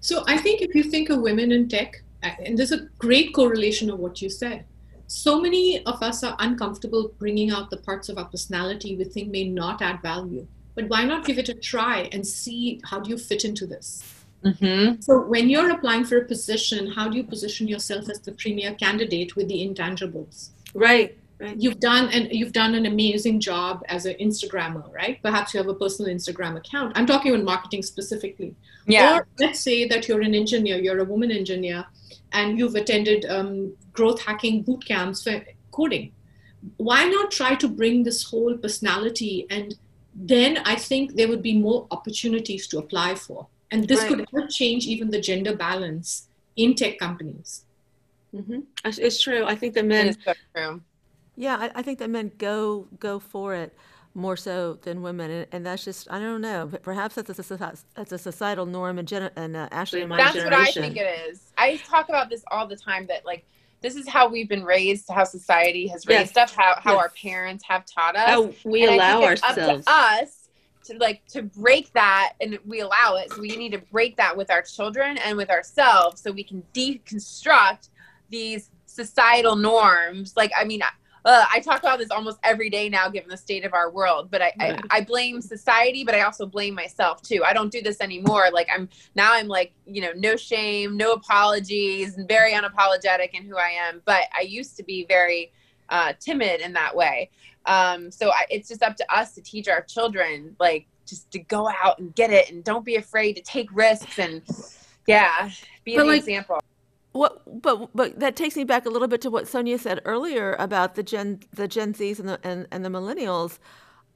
So 0.00 0.24
I 0.26 0.38
think 0.38 0.62
if 0.62 0.74
you 0.74 0.84
think 0.84 1.10
of 1.10 1.20
women 1.20 1.52
in 1.52 1.68
tech, 1.68 2.02
and 2.22 2.58
there's 2.58 2.72
a 2.72 2.88
great 2.98 3.32
correlation 3.34 3.90
of 3.90 3.98
what 3.98 4.20
you 4.22 4.30
said. 4.30 4.64
So 5.06 5.40
many 5.40 5.84
of 5.86 6.02
us 6.02 6.22
are 6.22 6.36
uncomfortable 6.38 7.12
bringing 7.18 7.50
out 7.50 7.70
the 7.70 7.78
parts 7.78 8.08
of 8.08 8.18
our 8.18 8.26
personality 8.26 8.96
we 8.96 9.04
think 9.04 9.30
may 9.30 9.48
not 9.48 9.80
add 9.80 10.02
value. 10.02 10.46
But 10.74 10.88
why 10.88 11.04
not 11.04 11.24
give 11.24 11.38
it 11.38 11.48
a 11.48 11.54
try 11.54 12.08
and 12.12 12.26
see 12.26 12.80
how 12.84 13.00
do 13.00 13.10
you 13.10 13.18
fit 13.18 13.44
into 13.44 13.66
this? 13.66 14.02
Mm-hmm. 14.44 15.00
So 15.00 15.20
when 15.22 15.48
you're 15.48 15.70
applying 15.70 16.04
for 16.04 16.18
a 16.18 16.24
position, 16.24 16.92
how 16.92 17.08
do 17.08 17.16
you 17.16 17.24
position 17.24 17.66
yourself 17.68 18.08
as 18.08 18.20
the 18.20 18.32
premier 18.32 18.74
candidate 18.74 19.36
with 19.36 19.48
the 19.48 19.66
intangibles? 19.66 20.50
Right. 20.74 21.18
Right. 21.40 21.56
You've 21.56 21.78
done 21.78 22.08
and 22.08 22.32
you've 22.32 22.52
done 22.52 22.74
an 22.74 22.86
amazing 22.86 23.38
job 23.38 23.84
as 23.88 24.06
an 24.06 24.16
Instagrammer, 24.20 24.92
right? 24.92 25.22
Perhaps 25.22 25.54
you 25.54 25.58
have 25.58 25.68
a 25.68 25.74
personal 25.74 26.12
Instagram 26.12 26.56
account. 26.56 26.98
I'm 26.98 27.06
talking 27.06 27.32
about 27.32 27.44
marketing 27.44 27.82
specifically. 27.82 28.56
Yeah. 28.86 29.18
Or 29.18 29.26
let's 29.38 29.60
say 29.60 29.86
that 29.86 30.08
you're 30.08 30.20
an 30.20 30.34
engineer, 30.34 30.78
you're 30.78 30.98
a 30.98 31.04
woman 31.04 31.30
engineer, 31.30 31.86
and 32.32 32.58
you've 32.58 32.74
attended 32.74 33.24
um, 33.26 33.72
growth 33.92 34.20
hacking 34.20 34.62
boot 34.62 34.84
camps 34.84 35.22
for 35.22 35.44
coding. 35.70 36.10
Why 36.76 37.04
not 37.04 37.30
try 37.30 37.54
to 37.54 37.68
bring 37.68 38.02
this 38.02 38.24
whole 38.24 38.56
personality? 38.56 39.46
And 39.48 39.76
then 40.16 40.58
I 40.64 40.74
think 40.74 41.14
there 41.14 41.28
would 41.28 41.42
be 41.42 41.56
more 41.56 41.86
opportunities 41.92 42.66
to 42.68 42.78
apply 42.78 43.14
for. 43.14 43.46
And 43.70 43.86
this 43.86 44.00
Right. 44.00 44.08
could 44.08 44.26
help 44.34 44.50
change 44.50 44.86
even 44.86 45.10
the 45.10 45.20
gender 45.20 45.54
balance 45.56 46.28
in 46.56 46.74
tech 46.74 46.98
companies. 46.98 47.64
hmm 48.32 48.60
It's 48.84 49.20
true. 49.20 49.44
I 49.44 49.54
think 49.54 49.74
that 49.74 49.84
men 49.84 50.08
is 50.08 50.16
so 50.24 50.32
true. 50.54 50.80
Yeah, 51.36 51.56
I, 51.56 51.70
I 51.76 51.82
think 51.82 51.98
that 52.00 52.10
men 52.10 52.32
go 52.38 52.88
go 52.98 53.18
for 53.18 53.54
it 53.54 53.76
more 54.14 54.36
so 54.36 54.74
than 54.82 55.02
women, 55.02 55.30
and, 55.30 55.46
and 55.52 55.66
that's 55.66 55.84
just 55.84 56.10
I 56.10 56.18
don't 56.18 56.40
know. 56.40 56.66
But 56.66 56.82
perhaps 56.82 57.14
that's 57.14 57.30
a 57.38 57.74
that's 57.94 58.12
a 58.12 58.18
societal 58.18 58.66
norm, 58.66 58.98
and, 58.98 59.06
gen- 59.06 59.30
and 59.36 59.56
uh, 59.56 59.68
Ashley 59.70 60.00
and 60.00 60.08
my 60.08 60.16
That's 60.18 60.34
what 60.36 60.52
I 60.52 60.70
think 60.72 60.96
it 60.96 61.30
is. 61.30 61.42
I 61.56 61.76
talk 61.76 62.08
about 62.08 62.28
this 62.28 62.42
all 62.50 62.66
the 62.66 62.76
time 62.76 63.06
that 63.06 63.24
like 63.24 63.44
this 63.82 63.94
is 63.94 64.08
how 64.08 64.28
we've 64.28 64.48
been 64.48 64.64
raised, 64.64 65.08
how 65.08 65.24
society 65.24 65.86
has 65.88 66.06
raised 66.06 66.36
Yes. 66.36 66.50
us, 66.50 66.54
how 66.56 66.74
how 66.78 66.94
Yes. 66.94 67.00
our 67.02 67.10
parents 67.10 67.64
have 67.68 67.84
taught 67.86 68.16
us. 68.16 68.28
How 68.30 68.50
we 68.64 68.82
And 68.82 68.90
I 68.90 68.94
allow 68.96 69.20
think 69.20 69.32
it's 69.32 69.42
ourselves. 69.42 69.86
up 69.86 69.94
to 69.94 70.22
us 70.22 70.37
to 70.88 70.98
like 70.98 71.24
to 71.26 71.42
break 71.42 71.92
that 71.92 72.32
and 72.40 72.58
we 72.66 72.80
allow 72.80 73.16
it 73.16 73.32
so 73.32 73.40
we 73.40 73.48
need 73.56 73.72
to 73.72 73.78
break 73.78 74.16
that 74.16 74.36
with 74.36 74.50
our 74.50 74.62
children 74.62 75.18
and 75.18 75.36
with 75.36 75.50
ourselves 75.50 76.20
so 76.20 76.30
we 76.30 76.42
can 76.42 76.62
deconstruct 76.74 77.88
these 78.30 78.70
societal 78.86 79.56
norms 79.56 80.36
like 80.36 80.50
i 80.58 80.64
mean 80.64 80.82
uh, 81.24 81.44
I 81.52 81.60
talk 81.60 81.80
about 81.80 81.98
this 81.98 82.10
almost 82.10 82.38
every 82.42 82.70
day 82.70 82.88
now, 82.88 83.08
given 83.10 83.28
the 83.28 83.36
state 83.36 83.64
of 83.64 83.74
our 83.74 83.90
world. 83.90 84.30
But 84.30 84.40
I, 84.40 84.52
I, 84.60 84.78
I, 84.90 85.00
blame 85.02 85.42
society, 85.42 86.02
but 86.02 86.14
I 86.14 86.22
also 86.22 86.46
blame 86.46 86.74
myself 86.74 87.20
too. 87.20 87.42
I 87.44 87.52
don't 87.52 87.70
do 87.70 87.82
this 87.82 88.00
anymore. 88.00 88.46
Like 88.50 88.68
I'm 88.74 88.88
now, 89.14 89.34
I'm 89.34 89.48
like 89.48 89.72
you 89.84 90.00
know, 90.00 90.12
no 90.16 90.36
shame, 90.36 90.96
no 90.96 91.12
apologies, 91.12 92.16
and 92.16 92.26
very 92.26 92.52
unapologetic 92.52 93.30
in 93.34 93.44
who 93.44 93.56
I 93.58 93.74
am. 93.88 94.00
But 94.06 94.22
I 94.34 94.42
used 94.42 94.76
to 94.78 94.82
be 94.82 95.04
very 95.06 95.52
uh, 95.90 96.12
timid 96.20 96.60
in 96.60 96.72
that 96.74 96.94
way. 96.94 97.30
Um, 97.66 98.10
so 98.10 98.30
I, 98.30 98.46
it's 98.50 98.68
just 98.68 98.82
up 98.82 98.96
to 98.96 99.14
us 99.14 99.34
to 99.34 99.42
teach 99.42 99.68
our 99.68 99.82
children, 99.82 100.56
like 100.58 100.86
just 101.06 101.30
to 101.32 101.38
go 101.38 101.68
out 101.68 101.98
and 101.98 102.14
get 102.14 102.30
it, 102.30 102.50
and 102.50 102.64
don't 102.64 102.84
be 102.84 102.96
afraid 102.96 103.34
to 103.34 103.42
take 103.42 103.68
risks, 103.72 104.18
and 104.18 104.42
yeah, 105.06 105.50
be 105.84 105.96
an 105.96 106.06
like, 106.06 106.20
example. 106.20 106.60
What, 107.12 107.62
but 107.62 107.90
but 107.94 108.20
that 108.20 108.36
takes 108.36 108.56
me 108.56 108.64
back 108.64 108.86
a 108.86 108.90
little 108.90 109.08
bit 109.08 109.20
to 109.22 109.30
what 109.30 109.48
Sonia 109.48 109.78
said 109.78 110.00
earlier 110.04 110.54
about 110.58 110.94
the 110.94 111.02
Gen 111.02 111.40
the 111.52 111.66
Gen 111.66 111.92
Zs 111.94 112.18
and 112.18 112.28
the 112.28 112.40
and, 112.42 112.66
and 112.70 112.84
the 112.84 112.90
millennials. 112.90 113.58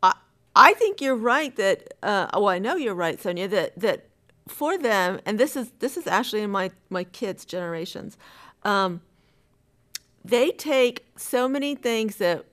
I 0.02 0.14
I 0.54 0.74
think 0.74 1.00
you're 1.00 1.16
right 1.16 1.54
that 1.56 1.94
uh, 2.02 2.28
well 2.34 2.48
I 2.48 2.58
know 2.58 2.76
you're 2.76 2.94
right 2.94 3.20
Sonia 3.20 3.48
that 3.48 3.78
that 3.78 4.06
for 4.48 4.76
them 4.76 5.20
and 5.24 5.38
this 5.38 5.56
is 5.56 5.72
this 5.78 5.96
is 5.96 6.06
actually 6.06 6.42
in 6.42 6.50
my 6.50 6.70
my 6.90 7.04
kids 7.04 7.44
generations, 7.44 8.16
um, 8.62 9.00
they 10.24 10.50
take 10.50 11.06
so 11.16 11.48
many 11.48 11.74
things 11.74 12.16
that 12.16 12.44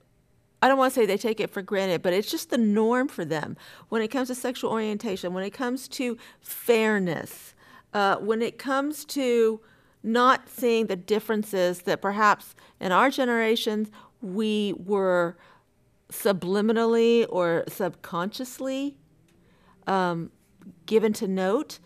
I 0.62 0.68
don't 0.68 0.76
want 0.76 0.92
to 0.92 1.00
say 1.00 1.06
they 1.06 1.16
take 1.16 1.40
it 1.40 1.50
for 1.50 1.62
granted, 1.62 2.02
but 2.02 2.12
it's 2.12 2.30
just 2.30 2.50
the 2.50 2.58
norm 2.58 3.08
for 3.08 3.24
them 3.24 3.56
when 3.88 4.02
it 4.02 4.08
comes 4.08 4.28
to 4.28 4.34
sexual 4.34 4.70
orientation, 4.70 5.32
when 5.32 5.44
it 5.44 5.50
comes 5.50 5.88
to 5.88 6.18
fairness, 6.40 7.54
uh, 7.94 8.16
when 8.16 8.42
it 8.42 8.58
comes 8.58 9.04
to 9.06 9.60
not 10.02 10.48
seeing 10.48 10.86
the 10.86 10.96
differences 10.96 11.82
that 11.82 12.02
perhaps 12.02 12.54
in 12.78 12.92
our 12.92 13.10
generations 13.10 13.90
we 14.20 14.74
were 14.76 15.36
subliminally 16.10 17.26
or 17.28 17.64
subconsciously 17.68 18.96
um, 19.86 20.30
given 20.86 21.12
to 21.12 21.28
note, 21.28 21.78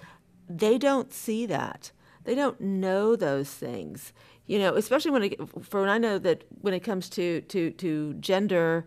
they 0.49 0.79
don't 0.79 1.13
see 1.13 1.47
that. 1.47 1.93
They 2.25 2.35
don't 2.35 2.61
know 2.61 3.17
those 3.17 3.51
things. 3.51 4.13
You 4.47 4.59
know, 4.59 4.75
especially 4.75 5.11
when 5.11 5.23
it, 5.25 5.41
for 5.63 5.81
when 5.81 5.89
I 5.89 5.99
know 5.99 6.19
that 6.19 6.45
when 6.61 6.75
it 6.75 6.81
comes 6.81 7.09
to 7.11 7.41
to 7.43 7.71
to 7.73 8.15
gender, 8.15 8.87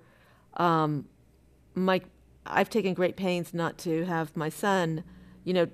um, 0.56 1.06
my 1.74 2.02
I've 2.46 2.70
taken 2.70 2.94
great 2.94 3.18
pains 3.18 3.54
not 3.54 3.78
to 3.80 4.06
have 4.06 4.36
my 4.38 4.50
son 4.50 5.04
you 5.48 5.54
know, 5.54 5.66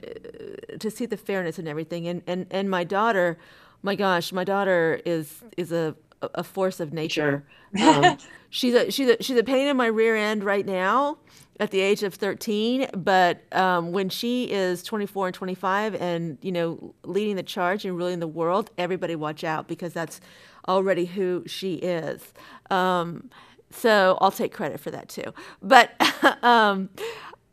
to 0.79 0.91
see 0.91 1.07
the 1.07 1.17
fairness 1.17 1.57
and 1.57 1.67
everything. 1.67 2.07
And, 2.07 2.21
and, 2.27 2.45
and 2.51 2.69
my 2.69 2.83
daughter, 2.83 3.39
my 3.81 3.95
gosh, 3.95 4.31
my 4.31 4.43
daughter 4.43 5.01
is, 5.03 5.41
is 5.57 5.71
a, 5.71 5.95
a 6.21 6.43
force 6.43 6.79
of 6.79 6.93
nature. 6.93 7.43
Um, 7.81 8.19
she's 8.51 8.75
a, 8.75 8.91
she's 8.91 9.09
a, 9.09 9.23
she's 9.23 9.35
a 9.35 9.43
pain 9.43 9.67
in 9.67 9.75
my 9.75 9.87
rear 9.87 10.15
end 10.15 10.43
right 10.43 10.63
now 10.63 11.17
at 11.59 11.71
the 11.71 11.79
age 11.79 12.03
of 12.03 12.15
13 12.15 12.87
but 12.95 13.41
um, 13.53 13.91
when 13.91 14.09
she 14.09 14.51
is 14.51 14.83
24 14.83 15.27
and 15.27 15.35
25 15.35 15.95
and 15.95 16.37
you 16.41 16.51
know 16.51 16.95
leading 17.03 17.35
the 17.35 17.43
charge 17.43 17.85
and 17.85 17.95
ruling 17.95 18.19
the 18.19 18.27
world 18.27 18.71
everybody 18.77 19.15
watch 19.15 19.43
out 19.43 19.67
because 19.67 19.93
that's 19.93 20.19
already 20.67 21.05
who 21.05 21.43
she 21.45 21.75
is 21.75 22.33
um, 22.71 23.29
so 23.69 24.17
i'll 24.21 24.31
take 24.31 24.51
credit 24.53 24.79
for 24.79 24.91
that 24.91 25.09
too 25.09 25.33
but 25.61 25.91
um, 26.43 26.89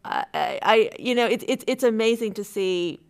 I, 0.05 0.25
I 0.63 0.91
you 0.99 1.15
know, 1.15 1.27
it's 1.27 1.45
it's 1.47 1.65
it's 1.67 1.85
amazing 1.85 2.35
to 2.35 2.45
see 2.45 3.01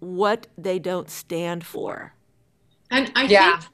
what 0.00 0.46
they 0.58 0.78
don't 0.78 1.08
stand 1.08 1.64
for. 1.64 2.14
And 2.90 3.10
I 3.14 3.24
yeah. 3.24 3.58
think 3.58 3.72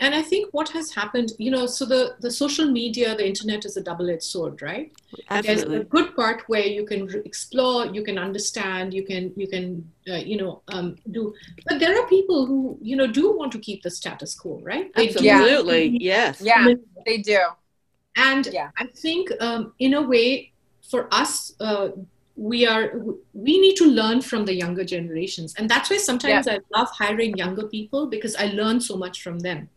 and 0.00 0.14
I 0.14 0.22
think 0.22 0.52
what 0.52 0.68
has 0.70 0.92
happened, 0.92 1.32
you 1.38 1.50
know, 1.50 1.66
so 1.66 1.84
the, 1.84 2.16
the 2.20 2.30
social 2.30 2.66
media, 2.70 3.16
the 3.16 3.26
internet 3.26 3.64
is 3.64 3.76
a 3.76 3.82
double-edged 3.82 4.22
sword, 4.22 4.62
right? 4.62 4.92
Absolutely. 5.30 5.64
There's 5.64 5.82
a 5.82 5.84
good 5.84 6.14
part 6.16 6.42
where 6.48 6.66
you 6.66 6.84
can 6.84 7.08
explore, 7.24 7.86
you 7.86 8.02
can 8.02 8.18
understand, 8.18 8.92
you 8.92 9.04
can 9.04 9.32
you 9.36 9.48
can 9.48 9.90
uh, 10.08 10.16
you 10.16 10.36
know 10.36 10.62
um, 10.68 10.96
do. 11.10 11.34
But 11.66 11.78
there 11.80 11.98
are 11.98 12.06
people 12.08 12.46
who 12.46 12.78
you 12.80 12.96
know 12.96 13.06
do 13.06 13.36
want 13.36 13.52
to 13.52 13.58
keep 13.58 13.82
the 13.82 13.90
status 13.90 14.34
quo, 14.34 14.60
right? 14.62 14.94
They 14.94 15.08
Absolutely, 15.08 15.98
yes. 16.00 16.40
Yeah, 16.40 16.74
they 17.06 17.18
do. 17.18 17.40
And 18.16 18.46
yeah. 18.52 18.70
I 18.76 18.86
think 18.86 19.30
um, 19.40 19.72
in 19.78 19.94
a 19.94 20.02
way, 20.02 20.52
for 20.90 21.08
us, 21.12 21.54
uh, 21.60 21.88
we 22.40 22.66
are 22.66 22.94
we 23.34 23.60
need 23.60 23.76
to 23.76 23.84
learn 23.84 24.22
from 24.22 24.46
the 24.46 24.54
younger 24.54 24.82
generations, 24.82 25.54
and 25.58 25.68
that's 25.68 25.90
why 25.90 25.98
sometimes 25.98 26.46
yeah. 26.46 26.54
I 26.54 26.78
love 26.78 26.88
hiring 26.90 27.36
younger 27.36 27.66
people 27.66 28.06
because 28.06 28.34
I 28.34 28.46
learn 28.46 28.80
so 28.80 28.96
much 28.96 29.22
from 29.22 29.40
them. 29.40 29.68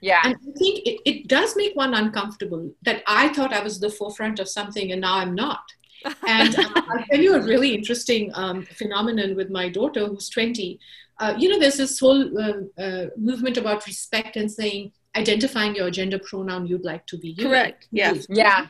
Yeah, 0.00 0.20
and 0.22 0.36
I 0.36 0.52
think 0.58 0.86
it, 0.86 1.00
it 1.04 1.26
does 1.26 1.56
make 1.56 1.74
one 1.74 1.92
uncomfortable 1.92 2.70
that 2.82 3.02
I 3.08 3.28
thought 3.34 3.52
I 3.52 3.64
was 3.64 3.80
the 3.80 3.90
forefront 3.90 4.38
of 4.38 4.48
something 4.48 4.92
and 4.92 5.00
now 5.00 5.16
I'm 5.18 5.34
not. 5.34 5.64
and 6.28 6.56
uh, 6.56 6.70
I'll 6.76 7.04
tell 7.10 7.18
you 7.18 7.34
a 7.34 7.42
really 7.42 7.74
interesting 7.74 8.30
um, 8.34 8.62
phenomenon 8.62 9.34
with 9.34 9.50
my 9.50 9.68
daughter 9.70 10.06
who's 10.06 10.28
20. 10.28 10.78
Uh, 11.18 11.34
you 11.38 11.48
know, 11.48 11.58
there's 11.58 11.78
this 11.78 11.98
whole 11.98 12.38
uh, 12.38 12.80
uh, 12.80 13.06
movement 13.16 13.56
about 13.56 13.86
respect 13.86 14.36
and 14.36 14.52
saying, 14.52 14.92
identifying 15.16 15.74
your 15.74 15.90
gender 15.90 16.18
pronoun 16.18 16.66
you'd 16.66 16.84
like 16.84 17.06
to 17.06 17.16
be. 17.16 17.34
Correct. 17.34 17.88
Yes. 17.90 18.26
Yeah. 18.28 18.66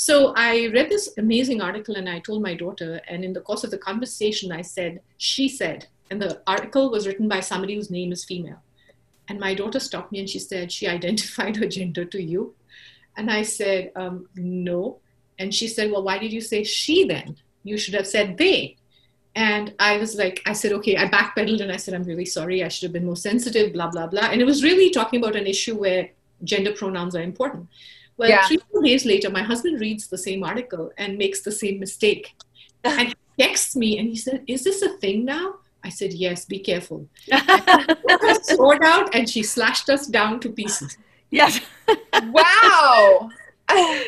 So 0.00 0.32
I 0.34 0.68
read 0.68 0.88
this 0.88 1.10
amazing 1.18 1.60
article 1.60 1.96
and 1.96 2.08
I 2.08 2.20
told 2.20 2.40
my 2.40 2.54
daughter, 2.54 3.02
and 3.06 3.22
in 3.22 3.34
the 3.34 3.42
course 3.42 3.64
of 3.64 3.70
the 3.70 3.76
conversation, 3.76 4.50
I 4.50 4.62
said, 4.62 5.02
she 5.18 5.46
said, 5.46 5.88
and 6.10 6.22
the 6.22 6.40
article 6.46 6.90
was 6.90 7.06
written 7.06 7.28
by 7.28 7.40
somebody 7.40 7.74
whose 7.74 7.90
name 7.90 8.10
is 8.10 8.24
female. 8.24 8.62
And 9.28 9.38
my 9.38 9.52
daughter 9.52 9.78
stopped 9.78 10.10
me 10.10 10.20
and 10.20 10.28
she 10.28 10.38
said, 10.38 10.72
she 10.72 10.88
identified 10.88 11.56
her 11.56 11.66
gender 11.66 12.06
to 12.06 12.22
you. 12.22 12.54
And 13.18 13.30
I 13.30 13.42
said, 13.42 13.92
um, 13.94 14.26
no. 14.36 15.00
And 15.38 15.54
she 15.54 15.68
said, 15.68 15.90
well, 15.90 16.02
why 16.02 16.16
did 16.16 16.32
you 16.32 16.40
say 16.40 16.64
she 16.64 17.04
then? 17.06 17.36
You 17.62 17.76
should 17.76 17.92
have 17.92 18.06
said 18.06 18.38
they. 18.38 18.78
And 19.34 19.74
I 19.78 19.98
was 19.98 20.16
like, 20.16 20.40
I 20.46 20.54
said, 20.54 20.72
okay, 20.72 20.96
I 20.96 21.10
backpedaled 21.10 21.60
and 21.60 21.70
I 21.70 21.76
said, 21.76 21.92
I'm 21.92 22.04
really 22.04 22.24
sorry. 22.24 22.64
I 22.64 22.68
should 22.68 22.86
have 22.86 22.94
been 22.94 23.04
more 23.04 23.16
sensitive, 23.16 23.74
blah, 23.74 23.90
blah, 23.90 24.06
blah. 24.06 24.30
And 24.30 24.40
it 24.40 24.46
was 24.46 24.64
really 24.64 24.88
talking 24.88 25.20
about 25.20 25.36
an 25.36 25.46
issue 25.46 25.76
where 25.78 26.08
gender 26.42 26.72
pronouns 26.72 27.14
are 27.14 27.22
important. 27.22 27.68
Well, 28.20 28.28
yeah. 28.28 28.46
three, 28.46 28.58
four 28.70 28.82
days 28.82 29.06
later, 29.06 29.30
my 29.30 29.42
husband 29.42 29.80
reads 29.80 30.08
the 30.08 30.18
same 30.18 30.44
article 30.44 30.92
and 30.98 31.16
makes 31.16 31.40
the 31.40 31.50
same 31.50 31.80
mistake. 31.80 32.34
and 32.84 33.08
he 33.08 33.14
texts 33.38 33.74
me 33.74 33.98
and 33.98 34.06
he 34.10 34.16
said, 34.16 34.44
Is 34.46 34.62
this 34.62 34.82
a 34.82 34.90
thing 34.98 35.24
now? 35.24 35.54
I 35.82 35.88
said, 35.88 36.12
Yes, 36.12 36.44
be 36.44 36.58
careful. 36.58 37.08
sword 38.42 38.82
out 38.82 39.14
and 39.14 39.26
she 39.26 39.42
slashed 39.42 39.88
us 39.88 40.06
down 40.06 40.38
to 40.40 40.50
pieces. 40.50 40.98
Yes. 41.30 41.62
wow. 42.24 43.30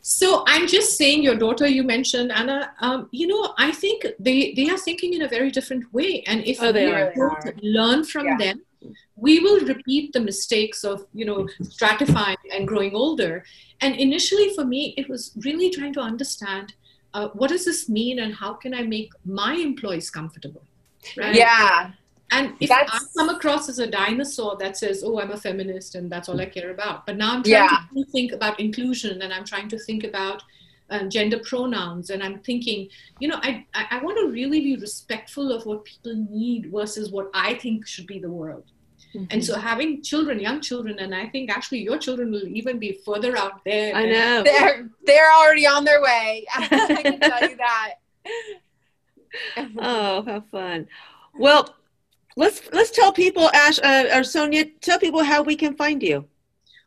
so 0.00 0.44
I'm 0.46 0.66
just 0.66 0.96
saying, 0.96 1.22
your 1.22 1.34
daughter 1.34 1.66
you 1.66 1.82
mentioned, 1.82 2.32
Anna, 2.32 2.72
um, 2.80 3.10
you 3.10 3.26
know, 3.26 3.52
I 3.58 3.70
think 3.72 4.06
they, 4.18 4.54
they 4.54 4.70
are 4.70 4.78
thinking 4.78 5.12
in 5.12 5.20
a 5.20 5.28
very 5.28 5.50
different 5.50 5.92
way. 5.92 6.22
And 6.26 6.42
if 6.46 6.62
oh, 6.62 6.72
we 6.72 7.52
learn 7.60 8.04
from 8.04 8.24
yeah. 8.24 8.38
them, 8.38 8.62
we 9.16 9.40
will 9.40 9.60
repeat 9.66 10.12
the 10.12 10.20
mistakes 10.20 10.84
of 10.84 11.06
you 11.12 11.24
know 11.24 11.48
stratifying 11.62 12.36
and 12.54 12.66
growing 12.66 12.94
older. 12.94 13.44
And 13.80 13.96
initially 13.96 14.54
for 14.54 14.64
me 14.64 14.94
it 14.96 15.08
was 15.08 15.32
really 15.44 15.70
trying 15.70 15.92
to 15.94 16.00
understand 16.00 16.74
uh, 17.14 17.28
what 17.28 17.50
does 17.50 17.64
this 17.64 17.88
mean 17.88 18.18
and 18.18 18.34
how 18.34 18.54
can 18.54 18.74
i 18.74 18.82
make 18.82 19.12
my 19.24 19.54
employees 19.54 20.10
comfortable 20.10 20.62
right? 21.16 21.34
Yeah. 21.34 21.92
And 22.30 22.54
if 22.60 22.68
that's... 22.68 22.92
i 22.92 22.98
come 23.18 23.28
across 23.28 23.68
as 23.68 23.78
a 23.78 23.86
dinosaur 23.86 24.56
that 24.58 24.76
says 24.76 25.02
oh 25.04 25.20
i'm 25.20 25.32
a 25.32 25.36
feminist 25.36 25.94
and 25.94 26.10
that's 26.10 26.28
all 26.28 26.40
i 26.40 26.46
care 26.46 26.70
about 26.70 27.04
but 27.06 27.16
now 27.16 27.34
i'm 27.34 27.42
trying 27.42 27.68
yeah. 27.68 27.78
to 27.94 28.04
think 28.10 28.32
about 28.32 28.58
inclusion 28.58 29.20
and 29.22 29.32
i'm 29.32 29.44
trying 29.44 29.68
to 29.68 29.78
think 29.78 30.04
about 30.04 30.42
uh, 30.92 31.04
gender 31.04 31.38
pronouns. 31.38 32.10
And 32.10 32.22
i'm 32.22 32.38
thinking 32.40 32.88
you 33.20 33.28
know 33.28 33.38
I, 33.42 33.66
I, 33.74 33.86
I 33.92 34.02
want 34.04 34.18
to 34.18 34.32
really 34.32 34.60
be 34.60 34.76
respectful 34.76 35.50
of 35.52 35.64
what 35.66 35.84
people 35.84 36.14
need 36.30 36.70
versus 36.70 37.10
what 37.10 37.30
i 37.34 37.54
think 37.54 37.86
should 37.86 38.06
be 38.06 38.18
the 38.18 38.30
world. 38.30 38.64
Mm-hmm. 39.14 39.26
and 39.30 39.44
so 39.44 39.58
having 39.58 40.02
children 40.02 40.40
young 40.40 40.60
children 40.60 40.98
and 40.98 41.14
i 41.14 41.26
think 41.28 41.50
actually 41.50 41.80
your 41.82 41.98
children 41.98 42.30
will 42.30 42.46
even 42.46 42.78
be 42.78 42.92
further 43.04 43.36
out 43.36 43.62
there 43.64 43.94
i 43.94 44.06
know. 44.06 44.42
They're 44.42 44.88
they're 45.04 45.32
already 45.32 45.66
on 45.66 45.84
their 45.84 46.02
way. 46.02 46.46
I 46.54 47.02
can 47.02 47.20
tell 47.20 47.42
you 47.50 47.56
that. 47.56 47.94
Oh 49.78 50.22
how 50.28 50.40
fun. 50.50 50.88
Well 51.38 51.74
let's 52.36 52.60
let's 52.72 52.90
tell 52.90 53.12
people 53.12 53.50
ash 53.54 53.78
uh, 53.82 54.04
or 54.14 54.24
sonia 54.24 54.66
tell 54.80 54.98
people 54.98 55.22
how 55.24 55.40
we 55.42 55.56
can 55.56 55.74
find 55.74 56.02
you. 56.02 56.26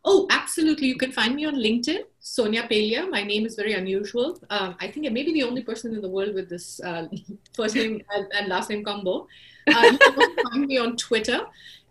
Oh, 0.06 0.28
absolutely. 0.30 0.88
You 0.88 0.98
can 0.98 1.12
find 1.12 1.36
me 1.36 1.46
on 1.46 1.56
LinkedIn, 1.56 2.02
Sonia 2.28 2.64
Pelia. 2.64 3.08
My 3.08 3.22
name 3.22 3.46
is 3.46 3.56
very 3.56 3.74
unusual. 3.74 4.40
Um, 4.50 4.76
I 4.80 4.88
think 4.88 5.06
I 5.06 5.10
may 5.10 5.22
be 5.22 5.32
the 5.32 5.44
only 5.44 5.62
person 5.62 5.94
in 5.94 6.02
the 6.02 6.10
world 6.10 6.34
with 6.34 6.50
this 6.50 6.82
uh, 6.82 7.08
first 7.56 7.76
name 7.76 8.02
and, 8.16 8.26
and, 8.34 8.48
last 8.48 8.72
name 8.72 8.84
combo. 8.84 9.28
Uh, 9.68 9.92
you 9.92 9.98
can 10.00 10.36
find 10.44 10.66
me 10.66 10.80
on 10.80 10.98
Twitter. 10.98 11.42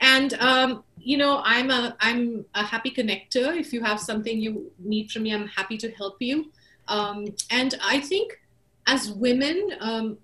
And, 0.01 0.35
um, 0.35 0.83
you 0.99 1.19
know, 1.19 1.41
I'm 1.45 1.71
a, 1.71 1.97
I'm 2.01 2.45
a 2.57 2.65
happy 2.65 2.91
connector. 2.91 3.57
If 3.57 3.73
you 3.73 3.81
have 3.85 4.01
something 4.01 4.41
you 4.41 4.73
need 4.81 5.13
from 5.13 5.23
me, 5.23 5.33
I'm 5.33 5.47
happy 5.47 5.79
to 5.79 5.91
help 5.93 6.17
you. 6.21 6.51
Um, 6.89 7.29
and 7.51 7.77
I 7.81 8.01
think 8.01 8.41
as 8.89 9.13
women, 9.13 9.71
um, 9.79 10.19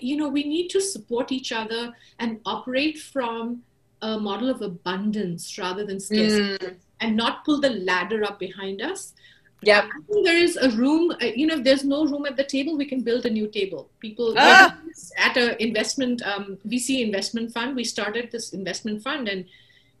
you 0.00 0.18
know, 0.18 0.28
we 0.28 0.44
need 0.44 0.68
to 0.68 0.82
support 0.82 1.32
each 1.32 1.50
other 1.50 1.94
and 2.18 2.40
operate 2.44 2.98
from 2.98 3.62
a 4.02 4.18
model 4.18 4.50
of 4.50 4.60
abundance 4.60 5.56
rather 5.56 5.86
than 5.86 5.98
scarcity 5.98 6.58
mm. 6.58 6.76
and 7.00 7.16
not 7.16 7.42
pull 7.46 7.58
the 7.58 7.70
ladder 7.70 8.22
up 8.22 8.38
behind 8.38 8.82
us. 8.82 9.14
Yeah, 9.62 9.88
I 9.88 10.12
think 10.12 10.26
there 10.26 10.36
is 10.36 10.56
a 10.56 10.70
room. 10.70 11.12
Uh, 11.12 11.26
you 11.34 11.46
know, 11.46 11.56
if 11.56 11.64
there's 11.64 11.84
no 11.84 12.04
room 12.04 12.26
at 12.26 12.36
the 12.36 12.44
table, 12.44 12.76
we 12.76 12.84
can 12.84 13.00
build 13.00 13.26
a 13.26 13.30
new 13.30 13.48
table. 13.48 13.88
People 14.00 14.34
ah. 14.36 14.76
at 15.16 15.36
an 15.36 15.56
investment 15.58 16.22
um, 16.22 16.58
VC 16.68 17.00
investment 17.00 17.52
fund, 17.52 17.74
we 17.74 17.84
started 17.84 18.30
this 18.30 18.52
investment 18.52 19.02
fund, 19.02 19.28
and 19.28 19.46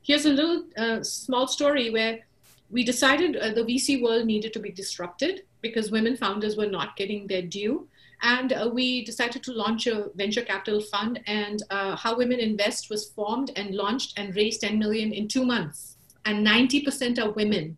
here's 0.02 0.26
a 0.26 0.30
little 0.30 0.64
uh, 0.76 1.02
small 1.02 1.46
story 1.48 1.90
where 1.90 2.20
we 2.70 2.84
decided 2.84 3.36
uh, 3.36 3.50
the 3.50 3.62
VC 3.62 4.02
world 4.02 4.26
needed 4.26 4.52
to 4.52 4.58
be 4.58 4.70
disrupted 4.70 5.42
because 5.62 5.90
women 5.90 6.16
founders 6.16 6.56
were 6.56 6.66
not 6.66 6.96
getting 6.96 7.26
their 7.26 7.42
due. 7.42 7.88
And 8.22 8.52
uh, 8.52 8.70
we 8.72 9.04
decided 9.04 9.42
to 9.44 9.52
launch 9.52 9.86
a 9.86 10.10
venture 10.14 10.42
capital 10.42 10.80
fund, 10.80 11.20
and 11.26 11.62
uh, 11.70 11.96
How 11.96 12.16
Women 12.16 12.40
Invest 12.40 12.88
was 12.88 13.10
formed 13.10 13.52
and 13.56 13.74
launched 13.74 14.18
and 14.18 14.34
raised 14.34 14.62
10 14.62 14.78
million 14.78 15.12
in 15.12 15.28
two 15.28 15.44
months. 15.44 15.96
And 16.24 16.46
90% 16.46 17.18
are 17.18 17.30
women. 17.30 17.76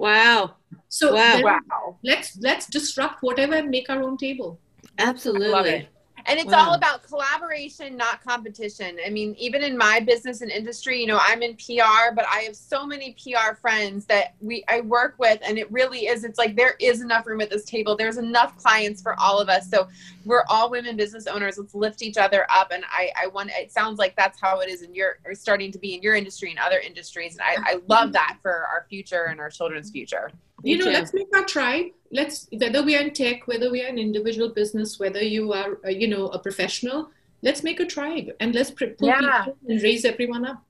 Wow. 0.00 0.54
So 0.88 1.14
wow. 1.14 1.42
wow. 1.42 1.98
let's 2.02 2.38
let's 2.40 2.66
disrupt 2.66 3.18
whatever 3.20 3.54
and 3.54 3.68
make 3.68 3.90
our 3.90 4.02
own 4.02 4.16
table. 4.16 4.58
Absolutely. 4.98 5.88
And 6.26 6.38
it's 6.38 6.52
all 6.52 6.72
mm. 6.72 6.76
about 6.76 7.02
collaboration, 7.02 7.96
not 7.96 8.22
competition. 8.22 8.98
I 9.04 9.10
mean, 9.10 9.34
even 9.38 9.62
in 9.62 9.76
my 9.76 10.00
business 10.00 10.40
and 10.40 10.50
industry, 10.50 11.00
you 11.00 11.06
know, 11.06 11.18
I'm 11.20 11.42
in 11.42 11.54
PR, 11.54 12.14
but 12.14 12.26
I 12.30 12.40
have 12.46 12.56
so 12.56 12.86
many 12.86 13.14
PR 13.22 13.54
friends 13.54 14.06
that 14.06 14.34
we 14.40 14.64
I 14.68 14.80
work 14.80 15.14
with 15.18 15.40
and 15.42 15.58
it 15.58 15.70
really 15.70 16.06
is 16.06 16.24
it's 16.24 16.38
like 16.38 16.56
there 16.56 16.74
is 16.80 17.02
enough 17.02 17.26
room 17.26 17.40
at 17.40 17.50
this 17.50 17.64
table. 17.64 17.96
There's 17.96 18.18
enough 18.18 18.56
clients 18.56 19.02
for 19.02 19.18
all 19.18 19.38
of 19.38 19.48
us. 19.48 19.68
So 19.68 19.88
we're 20.24 20.44
all 20.48 20.70
women 20.70 20.96
business 20.96 21.26
owners. 21.26 21.58
Let's 21.58 21.74
lift 21.74 22.02
each 22.02 22.16
other 22.16 22.46
up 22.50 22.70
and 22.72 22.84
I 22.90 23.10
I 23.20 23.26
want 23.28 23.50
it 23.52 23.72
sounds 23.72 23.98
like 23.98 24.16
that's 24.16 24.40
how 24.40 24.60
it 24.60 24.68
is 24.68 24.82
in 24.82 24.94
your 24.94 25.18
or 25.24 25.34
starting 25.34 25.72
to 25.72 25.78
be 25.78 25.94
in 25.94 26.02
your 26.02 26.14
industry 26.14 26.50
and 26.50 26.58
other 26.58 26.78
industries 26.78 27.32
and 27.32 27.42
I 27.42 27.72
I 27.72 27.80
love 27.88 28.10
mm. 28.10 28.12
that 28.12 28.38
for 28.42 28.50
our 28.52 28.86
future 28.88 29.24
and 29.24 29.40
our 29.40 29.50
children's 29.50 29.90
future 29.90 30.30
you 30.62 30.78
know 30.78 30.90
let's 30.90 31.12
make 31.14 31.28
our 31.34 31.44
tribe. 31.44 31.86
Let's 32.12 32.48
whether 32.52 32.82
we 32.82 32.96
are 32.96 33.02
in 33.02 33.12
tech 33.12 33.46
whether 33.46 33.70
we 33.70 33.82
are 33.84 33.88
an 33.88 33.98
individual 33.98 34.48
business 34.48 34.98
whether 34.98 35.22
you 35.22 35.52
are 35.52 35.78
uh, 35.84 35.90
you 35.90 36.08
know 36.08 36.28
a 36.28 36.38
professional 36.38 37.10
let's 37.42 37.62
make 37.62 37.80
a 37.80 37.86
tribe 37.86 38.30
and 38.40 38.54
let's 38.54 38.70
pull 38.70 38.88
yeah. 39.00 39.46
and 39.68 39.82
raise 39.82 40.04
everyone 40.04 40.44
up. 40.44 40.62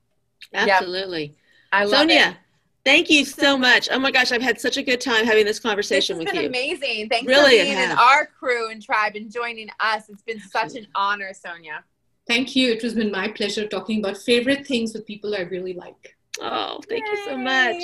Absolutely. 0.53 1.35
I 1.71 1.83
love 1.85 2.01
sonia 2.01 2.29
it. 2.29 2.37
thank 2.83 3.09
you 3.09 3.25
so 3.25 3.57
much. 3.57 3.89
oh 3.91 3.99
my 3.99 4.11
gosh 4.11 4.31
i've 4.31 4.41
had 4.41 4.59
such 4.59 4.77
a 4.77 4.83
good 4.83 4.99
time 4.99 5.25
having 5.25 5.45
this 5.45 5.59
conversation 5.59 6.17
this 6.17 6.25
with 6.25 6.35
you. 6.35 6.47
amazing. 6.47 7.09
Thanks 7.09 7.27
really 7.27 7.59
for 7.59 7.65
being 7.65 7.77
in 7.77 7.91
our 7.91 8.25
crew 8.25 8.69
and 8.69 8.81
tribe 8.81 9.15
and 9.15 9.31
joining 9.31 9.69
us. 9.79 10.09
It's 10.09 10.23
been 10.23 10.39
such 10.39 10.75
an 10.75 10.87
honor 10.95 11.33
sonia. 11.33 11.83
Thank 12.27 12.55
you. 12.55 12.71
It 12.73 12.81
has 12.81 12.93
been 12.93 13.11
my 13.11 13.27
pleasure 13.29 13.67
talking 13.67 13.99
about 13.99 14.17
favorite 14.17 14.67
things 14.67 14.93
with 14.93 15.05
people 15.05 15.35
i 15.35 15.41
really 15.41 15.73
like. 15.73 16.15
Oh 16.39 16.79
thank 16.87 17.05
Yay. 17.05 17.11
you 17.11 17.25
so 17.25 17.37
much 17.37 17.83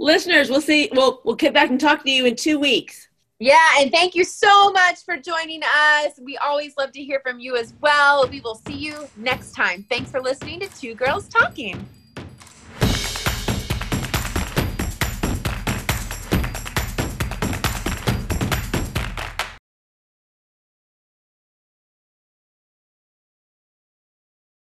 listeners, 0.00 0.50
we'll 0.50 0.60
see. 0.60 0.88
We'll 0.92 1.20
we'll 1.24 1.36
get 1.36 1.54
back 1.54 1.70
and 1.70 1.80
talk 1.80 2.02
to 2.04 2.10
you 2.10 2.26
in 2.26 2.36
two 2.36 2.58
weeks. 2.58 3.08
Yeah, 3.38 3.56
and 3.78 3.90
thank 3.90 4.14
you 4.14 4.24
so 4.24 4.70
much 4.70 5.02
for 5.04 5.16
joining 5.16 5.62
us. 5.62 6.18
We 6.20 6.36
always 6.36 6.74
love 6.76 6.92
to 6.92 7.02
hear 7.02 7.20
from 7.20 7.40
you 7.40 7.56
as 7.56 7.72
well. 7.80 8.28
We 8.28 8.40
will 8.40 8.56
see 8.66 8.74
you 8.74 9.08
next 9.16 9.52
time. 9.52 9.86
Thanks 9.88 10.10
for 10.10 10.20
listening 10.20 10.60
to 10.60 10.68
Two 10.78 10.94
Girls 10.94 11.26
Talking. 11.28 11.86